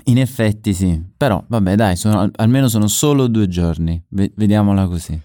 In 0.07 0.19
effetti 0.19 0.73
sì, 0.75 1.01
però 1.17 1.43
vabbè 1.47 1.75
dai, 1.77 1.97
sono, 1.97 2.31
almeno 2.37 2.69
sono 2.69 2.89
solo 2.89 3.27
due 3.27 3.47
giorni, 3.47 4.03
v- 4.09 4.33
vediamola 4.35 4.87
così. 4.87 5.19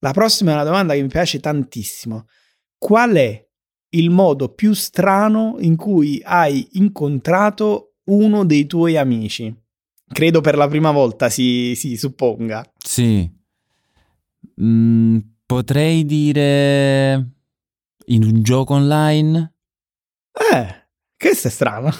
La 0.00 0.12
prossima 0.12 0.52
è 0.52 0.54
una 0.54 0.64
domanda 0.64 0.94
che 0.94 1.02
mi 1.02 1.08
piace 1.08 1.40
tantissimo. 1.40 2.26
Qual 2.78 3.14
è 3.14 3.46
il 3.90 4.10
modo 4.10 4.54
più 4.54 4.72
strano 4.72 5.56
in 5.58 5.76
cui 5.76 6.22
hai 6.24 6.66
incontrato 6.72 7.96
uno 8.04 8.44
dei 8.44 8.66
tuoi 8.66 8.96
amici? 8.96 9.54
Credo 10.12 10.40
per 10.40 10.56
la 10.56 10.68
prima 10.68 10.90
volta 10.90 11.28
si, 11.28 11.74
si 11.76 11.96
supponga. 11.96 12.64
Sì. 12.76 13.30
Mm, 14.62 15.18
potrei 15.46 16.04
dire 16.04 17.28
in 18.06 18.24
un 18.24 18.42
gioco 18.42 18.74
online. 18.74 19.54
Eh, 20.52 20.88
questo 21.16 21.48
è 21.48 21.50
strano. 21.50 21.90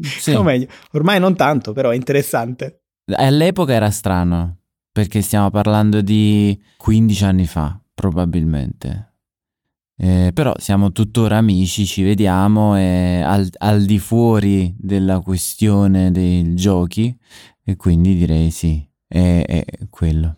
Sì. 0.00 0.32
O 0.32 0.42
meglio, 0.42 0.68
ormai 0.92 1.18
non 1.18 1.34
tanto, 1.36 1.72
però 1.72 1.90
è 1.90 1.96
interessante. 1.96 2.82
All'epoca 3.12 3.72
era 3.72 3.90
strano, 3.90 4.58
perché 4.92 5.22
stiamo 5.22 5.50
parlando 5.50 6.02
di 6.02 6.60
15 6.76 7.24
anni 7.24 7.46
fa, 7.46 7.80
probabilmente. 7.94 9.14
Eh, 9.98 10.30
però 10.34 10.52
siamo 10.58 10.92
tuttora 10.92 11.38
amici, 11.38 11.86
ci 11.86 12.02
vediamo 12.02 12.76
e 12.76 13.22
al, 13.24 13.48
al 13.58 13.84
di 13.86 13.98
fuori 13.98 14.74
della 14.76 15.20
questione 15.20 16.10
dei 16.10 16.54
giochi, 16.54 17.16
e 17.68 17.74
quindi 17.74 18.14
direi 18.14 18.52
sì, 18.52 18.88
è, 19.08 19.44
è 19.44 19.64
quello. 19.90 20.36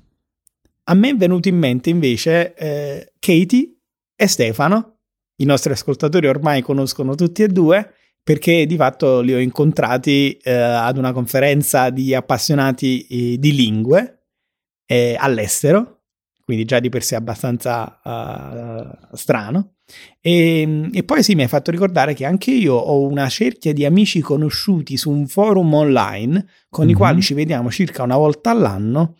A 0.84 0.94
me 0.94 1.10
è 1.10 1.14
venuto 1.14 1.48
in 1.48 1.58
mente 1.58 1.90
invece 1.90 2.54
eh, 2.54 3.12
Katie 3.18 3.76
e 4.16 4.26
Stefano, 4.26 5.00
i 5.36 5.44
nostri 5.44 5.70
ascoltatori 5.70 6.26
ormai 6.26 6.62
conoscono 6.62 7.14
tutti 7.14 7.42
e 7.42 7.48
due, 7.48 7.92
perché 8.22 8.64
di 8.64 8.76
fatto 8.76 9.20
li 9.20 9.34
ho 9.34 9.38
incontrati 9.38 10.38
eh, 10.38 10.50
ad 10.50 10.96
una 10.96 11.12
conferenza 11.12 11.90
di 11.90 12.14
appassionati 12.14 13.06
eh, 13.06 13.38
di 13.38 13.54
lingue 13.54 14.22
eh, 14.86 15.14
all'estero, 15.18 16.04
quindi 16.44 16.64
già 16.64 16.80
di 16.80 16.88
per 16.88 17.02
sé 17.02 17.14
abbastanza 17.14 18.00
uh, 18.02 19.14
strano. 19.14 19.74
E, 20.20 20.90
e, 20.92 21.02
poi 21.04 21.22
sì, 21.22 21.34
mi 21.34 21.42
hai 21.42 21.48
fatto 21.48 21.70
ricordare 21.70 22.14
che 22.14 22.24
anche 22.24 22.50
io 22.50 22.74
ho 22.74 23.00
una 23.06 23.28
cerchia 23.28 23.72
di 23.72 23.84
amici 23.84 24.20
conosciuti 24.20 24.96
su 24.96 25.10
un 25.10 25.26
forum 25.26 25.72
online 25.72 26.46
con 26.68 26.84
mm-hmm. 26.84 26.94
i 26.94 26.96
quali 26.96 27.22
ci 27.22 27.34
vediamo 27.34 27.70
circa 27.70 28.02
una 28.02 28.16
volta 28.16 28.50
all'anno 28.50 29.14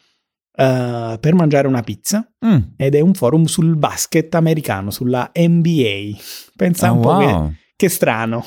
uh, 0.59 1.19
per 1.19 1.35
mangiare 1.35 1.69
una 1.69 1.83
pizza 1.83 2.29
mm. 2.45 2.59
ed 2.77 2.95
è 2.95 3.01
un 3.01 3.15
forum 3.15 3.45
sul 3.45 3.77
basket 3.77 4.35
americano, 4.35 4.91
sulla 4.91 5.31
NBA. 5.35 6.17
Pensa 6.57 6.91
oh, 6.91 6.95
un 6.95 7.01
po' 7.01 7.13
wow. 7.13 7.49
che, 7.49 7.57
che 7.77 7.89
strano. 7.89 8.45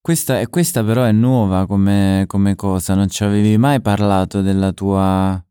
Questa, 0.00 0.44
questa, 0.48 0.82
però 0.82 1.04
è 1.04 1.12
nuova 1.12 1.66
come, 1.66 2.24
come, 2.26 2.56
cosa, 2.56 2.94
non 2.94 3.08
ci 3.08 3.22
avevi 3.22 3.56
mai 3.56 3.80
parlato 3.80 4.42
della 4.42 4.72
tua. 4.72 5.42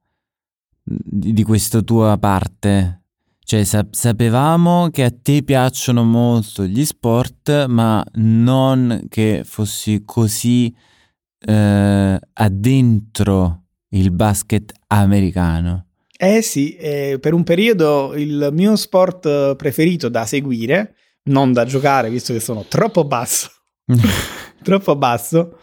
di, 0.84 1.32
di 1.32 1.44
questa 1.44 1.82
tua 1.82 2.18
parte. 2.18 3.01
Cioè, 3.52 3.66
sap- 3.66 3.94
sapevamo 3.94 4.90
che 4.92 5.04
a 5.04 5.12
te 5.12 5.44
piacciono 5.44 6.06
molto 6.06 6.64
gli 6.64 6.86
sport, 6.86 7.66
ma 7.66 8.02
non 8.14 9.08
che 9.10 9.42
fossi 9.44 10.04
così 10.06 10.74
eh, 11.38 12.20
addentro 12.32 13.64
il 13.90 14.12
basket 14.12 14.72
americano. 14.88 15.88
Eh 16.18 16.42
sì, 16.42 16.78
eh, 16.78 17.18
per 17.20 17.34
un 17.34 17.44
periodo 17.44 18.14
il 18.16 18.52
mio 18.54 18.78
sport 18.78 19.58
preferito 19.58 20.08
da 20.08 20.26
seguire, 20.26 20.96
non 21.24 21.52
da 21.52 21.66
giocare, 21.66 22.10
visto 22.10 22.32
che 22.32 22.40
sono 22.40 22.64
troppo 22.70 23.04
basso. 23.04 23.52
troppo 24.64 24.96
basso, 24.96 25.58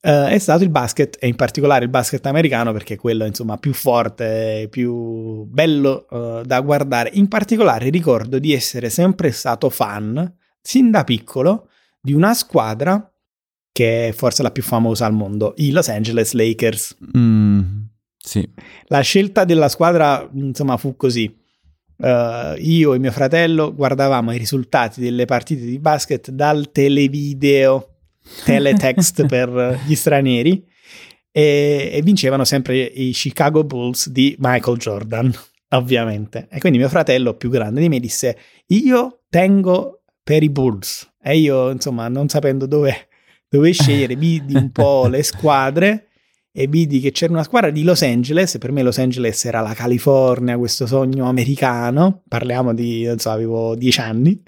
uh, 0.00 0.26
è 0.26 0.38
stato 0.38 0.62
il 0.62 0.70
basket 0.70 1.16
e 1.20 1.26
in 1.26 1.36
particolare 1.36 1.84
il 1.84 1.90
basket 1.90 2.24
americano 2.26 2.72
perché 2.72 2.94
è 2.94 2.96
quello 2.96 3.24
insomma 3.24 3.56
più 3.56 3.72
forte, 3.72 4.68
più 4.70 5.44
bello 5.44 6.06
uh, 6.10 6.42
da 6.42 6.60
guardare. 6.60 7.10
In 7.14 7.28
particolare 7.28 7.90
ricordo 7.90 8.38
di 8.38 8.52
essere 8.52 8.90
sempre 8.90 9.30
stato 9.32 9.70
fan, 9.70 10.36
sin 10.60 10.90
da 10.90 11.04
piccolo, 11.04 11.68
di 12.00 12.12
una 12.12 12.34
squadra 12.34 13.10
che 13.72 14.08
è 14.08 14.12
forse 14.12 14.42
la 14.42 14.50
più 14.50 14.62
famosa 14.62 15.06
al 15.06 15.12
mondo, 15.12 15.54
i 15.56 15.70
Los 15.70 15.88
Angeles 15.88 16.32
Lakers. 16.32 16.96
Mm, 17.16 17.60
sì. 18.16 18.48
La 18.86 19.00
scelta 19.00 19.44
della 19.44 19.68
squadra 19.68 20.28
insomma 20.32 20.76
fu 20.76 20.96
così. 20.96 21.36
Uh, 21.96 22.54
io 22.58 22.94
e 22.94 22.98
mio 23.00 23.10
fratello 23.10 23.74
guardavamo 23.74 24.30
i 24.32 24.38
risultati 24.38 25.00
delle 25.00 25.24
partite 25.24 25.64
di 25.64 25.80
basket 25.80 26.30
dal 26.30 26.70
televideo 26.70 27.87
teletext 28.44 29.26
per 29.28 29.80
gli 29.86 29.94
stranieri 29.94 30.64
e, 31.30 31.90
e, 31.92 32.02
vincevano 32.02 32.44
sempre 32.44 32.78
i 32.78 33.12
Chicago 33.12 33.64
Bulls 33.64 34.08
di 34.08 34.34
Michael 34.38 34.76
Jordan, 34.76 35.32
ovviamente. 35.70 36.48
E 36.50 36.58
quindi 36.58 36.78
mio 36.78 36.88
fratello 36.88 37.34
più 37.34 37.50
grande 37.50 37.80
di 37.80 37.88
me 37.88 38.00
disse 38.00 38.36
io 38.66 39.20
tengo 39.28 40.02
per 40.22 40.42
i 40.42 40.50
Bulls 40.50 41.08
e 41.22 41.38
io 41.38 41.70
insomma 41.70 42.08
non 42.08 42.28
sapendo 42.28 42.66
dove, 42.66 43.08
dove 43.48 43.72
scegliere 43.72 44.16
vidi 44.16 44.54
un 44.56 44.70
po' 44.70 45.06
le 45.08 45.22
squadre 45.22 46.08
e 46.50 46.66
vidi 46.66 46.98
che 46.98 47.12
c'era 47.12 47.32
una 47.32 47.44
squadra 47.44 47.70
di 47.70 47.84
Los 47.84 48.02
Angeles, 48.02 48.58
per 48.58 48.72
me 48.72 48.82
Los 48.82 48.98
Angeles 48.98 49.44
era 49.44 49.60
la 49.60 49.74
California, 49.74 50.58
questo 50.58 50.86
sogno 50.86 51.28
americano, 51.28 52.24
parliamo 52.26 52.74
di, 52.74 53.04
non 53.04 53.18
so, 53.18 53.30
avevo 53.30 53.76
dieci 53.76 54.00
anni, 54.00 54.42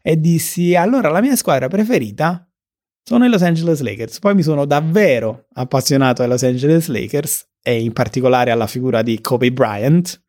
e 0.00 0.18
dissi 0.18 0.74
allora 0.74 1.10
la 1.10 1.20
mia 1.20 1.36
squadra 1.36 1.68
preferita 1.68 2.46
sono 3.02 3.24
i 3.24 3.28
Los 3.28 3.42
Angeles 3.42 3.80
Lakers. 3.80 4.18
Poi 4.18 4.34
mi 4.34 4.42
sono 4.42 4.64
davvero 4.64 5.46
appassionato 5.54 6.22
ai 6.22 6.28
Los 6.28 6.42
Angeles 6.42 6.86
Lakers 6.86 7.48
e 7.62 7.80
in 7.80 7.92
particolare 7.92 8.50
alla 8.50 8.66
figura 8.66 9.02
di 9.02 9.20
Kobe 9.20 9.52
Bryant, 9.52 10.22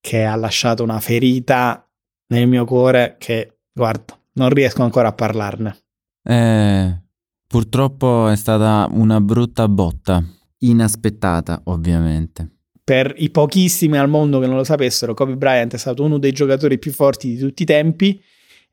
che 0.00 0.24
ha 0.24 0.36
lasciato 0.36 0.82
una 0.82 1.00
ferita 1.00 1.88
nel 2.28 2.46
mio 2.46 2.64
cuore 2.64 3.16
che, 3.18 3.58
guarda, 3.72 4.18
non 4.34 4.50
riesco 4.50 4.82
ancora 4.82 5.08
a 5.08 5.12
parlarne. 5.12 5.76
Eh, 6.22 7.02
purtroppo 7.46 8.28
è 8.28 8.36
stata 8.36 8.88
una 8.90 9.20
brutta 9.20 9.68
botta, 9.68 10.22
inaspettata 10.58 11.62
ovviamente. 11.64 12.50
Per 12.86 13.14
i 13.16 13.30
pochissimi 13.30 13.98
al 13.98 14.08
mondo 14.08 14.38
che 14.38 14.46
non 14.46 14.56
lo 14.56 14.64
sapessero, 14.64 15.12
Kobe 15.12 15.36
Bryant 15.36 15.74
è 15.74 15.78
stato 15.78 16.04
uno 16.04 16.18
dei 16.18 16.30
giocatori 16.30 16.78
più 16.78 16.92
forti 16.92 17.30
di 17.30 17.38
tutti 17.38 17.62
i 17.62 17.66
tempi 17.66 18.20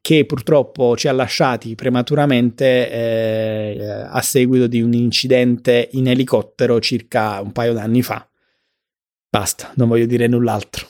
che 0.04 0.26
purtroppo 0.26 0.98
ci 0.98 1.08
ha 1.08 1.14
lasciati 1.14 1.76
prematuramente 1.76 2.92
eh, 2.92 4.06
a 4.06 4.22
seguito 4.22 4.68
di 4.68 4.82
un 4.82 4.92
incidente 4.92 5.88
in 5.94 6.10
elicottero 6.10 6.82
circa 6.82 7.40
un 7.40 7.54
paio 7.54 7.72
d'anni 7.72 8.02
fa. 8.02 8.28
Basta, 9.30 9.72
non 9.76 9.88
voglio 9.88 10.06
dire 10.06 10.28
null'altro. 10.28 10.88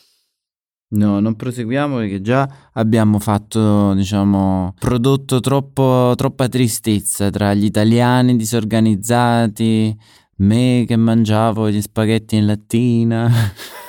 No, 0.96 1.20
non 1.20 1.36
proseguiamo 1.36 1.98
perché 1.98 2.22
già 2.22 2.72
abbiamo 2.74 3.20
fatto, 3.20 3.94
diciamo, 3.94 4.74
prodotto 4.80 5.40
troppo, 5.42 6.14
troppa 6.16 6.48
tristezza 6.48 7.30
tra 7.30 7.54
gli 7.54 7.66
italiani 7.66 8.36
disorganizzati, 8.36 9.96
me 10.38 10.86
che 10.88 10.96
mangiavo 10.96 11.70
gli 11.70 11.82
spaghetti 11.82 12.36
in 12.38 12.48
lattina. 12.48 13.30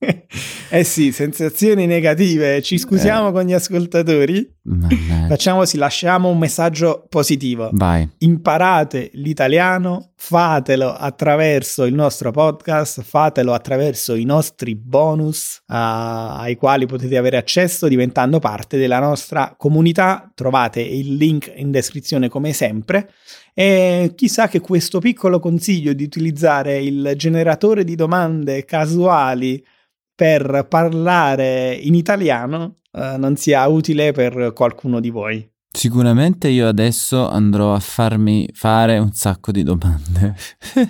eh 0.70 0.84
sì, 0.84 1.12
sensazioni 1.12 1.84
negative. 1.84 2.62
Ci 2.62 2.78
scusiamo 2.78 3.28
eh. 3.28 3.32
con 3.32 3.44
gli 3.44 3.52
ascoltatori. 3.52 4.58
Mannaggia. 4.62 5.26
Facciamo, 5.28 5.64
sì, 5.66 5.76
lasciamo 5.76 6.30
un 6.30 6.38
messaggio 6.38 7.04
positivo. 7.08 7.68
Vai. 7.72 8.08
Imparate 8.18 9.10
l'italiano, 9.14 10.12
fatelo 10.16 10.92
attraverso 10.92 11.84
il 11.84 11.92
nostro 11.92 12.30
podcast, 12.30 13.02
fatelo 13.02 13.52
attraverso 13.52 14.14
i 14.14 14.24
nostri 14.24 14.74
bonus 14.74 15.62
uh, 15.66 15.74
ai 15.74 16.56
quali 16.56 16.86
potete 16.86 17.16
avere 17.18 17.36
accesso 17.36 17.86
diventando 17.86 18.38
parte 18.38 18.78
della 18.78 19.00
nostra 19.00 19.54
comunità. 19.58 20.30
Trovate 20.34 20.80
il 20.80 21.16
link 21.16 21.52
in 21.56 21.70
descrizione 21.70 22.30
come 22.30 22.54
sempre. 22.54 23.10
E 23.52 24.12
chissà 24.14 24.48
che 24.48 24.60
questo 24.60 24.98
piccolo 24.98 25.40
consiglio 25.40 25.92
di 25.92 26.04
utilizzare 26.04 26.78
il 26.78 27.12
generatore 27.16 27.84
di 27.84 27.94
domande 27.96 28.64
casuali 28.64 29.62
per 30.20 30.66
parlare 30.68 31.72
in 31.72 31.94
italiano 31.94 32.80
uh, 32.92 33.16
non 33.16 33.36
sia 33.36 33.66
utile 33.68 34.12
per 34.12 34.52
qualcuno 34.52 35.00
di 35.00 35.08
voi. 35.08 35.50
Sicuramente 35.72 36.48
io 36.48 36.68
adesso 36.68 37.26
andrò 37.26 37.72
a 37.72 37.80
farmi 37.80 38.46
fare 38.52 38.98
un 38.98 39.12
sacco 39.12 39.50
di 39.50 39.62
domande 39.62 40.36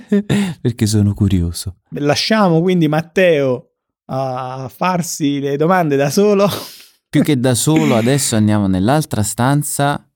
perché 0.61 0.87
sono 0.87 1.15
curioso. 1.15 1.77
Lasciamo 1.91 2.61
quindi 2.61 2.89
Matteo 2.89 3.75
a 4.07 4.69
farsi 4.69 5.39
le 5.39 5.57
domande 5.57 5.95
da 5.95 6.11
solo. 6.11 6.49
Più 7.09 7.23
che 7.23 7.39
da 7.39 7.55
solo, 7.55 7.95
adesso 7.95 8.35
andiamo 8.35 8.67
nell'altra 8.67 9.23
stanza 9.23 10.11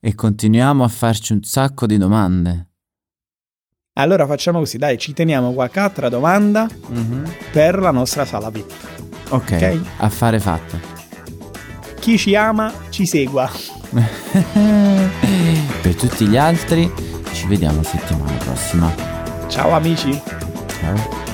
e 0.00 0.14
continuiamo 0.14 0.82
a 0.82 0.88
farci 0.88 1.34
un 1.34 1.42
sacco 1.42 1.84
di 1.84 1.98
domande. 1.98 2.69
Allora 4.00 4.26
facciamo 4.26 4.60
così, 4.60 4.78
dai, 4.78 4.96
ci 4.96 5.12
teniamo 5.12 5.52
qualche 5.52 5.78
altra 5.78 6.08
domanda 6.08 6.66
mm-hmm. 6.90 7.24
per 7.52 7.78
la 7.78 7.90
nostra 7.90 8.24
sala 8.24 8.48
VIP. 8.48 8.72
Ok, 9.28 9.52
okay? 9.52 9.80
affare 9.98 10.40
fatto. 10.40 10.78
Chi 12.00 12.16
ci 12.16 12.34
ama 12.34 12.72
ci 12.88 13.04
segua. 13.04 13.50
per 15.82 15.94
tutti 15.96 16.26
gli 16.26 16.38
altri 16.38 16.90
ci 17.32 17.46
vediamo 17.46 17.82
settimana 17.82 18.32
prossima. 18.38 18.90
Ciao 19.48 19.72
amici. 19.72 20.18
Ciao. 20.80 21.29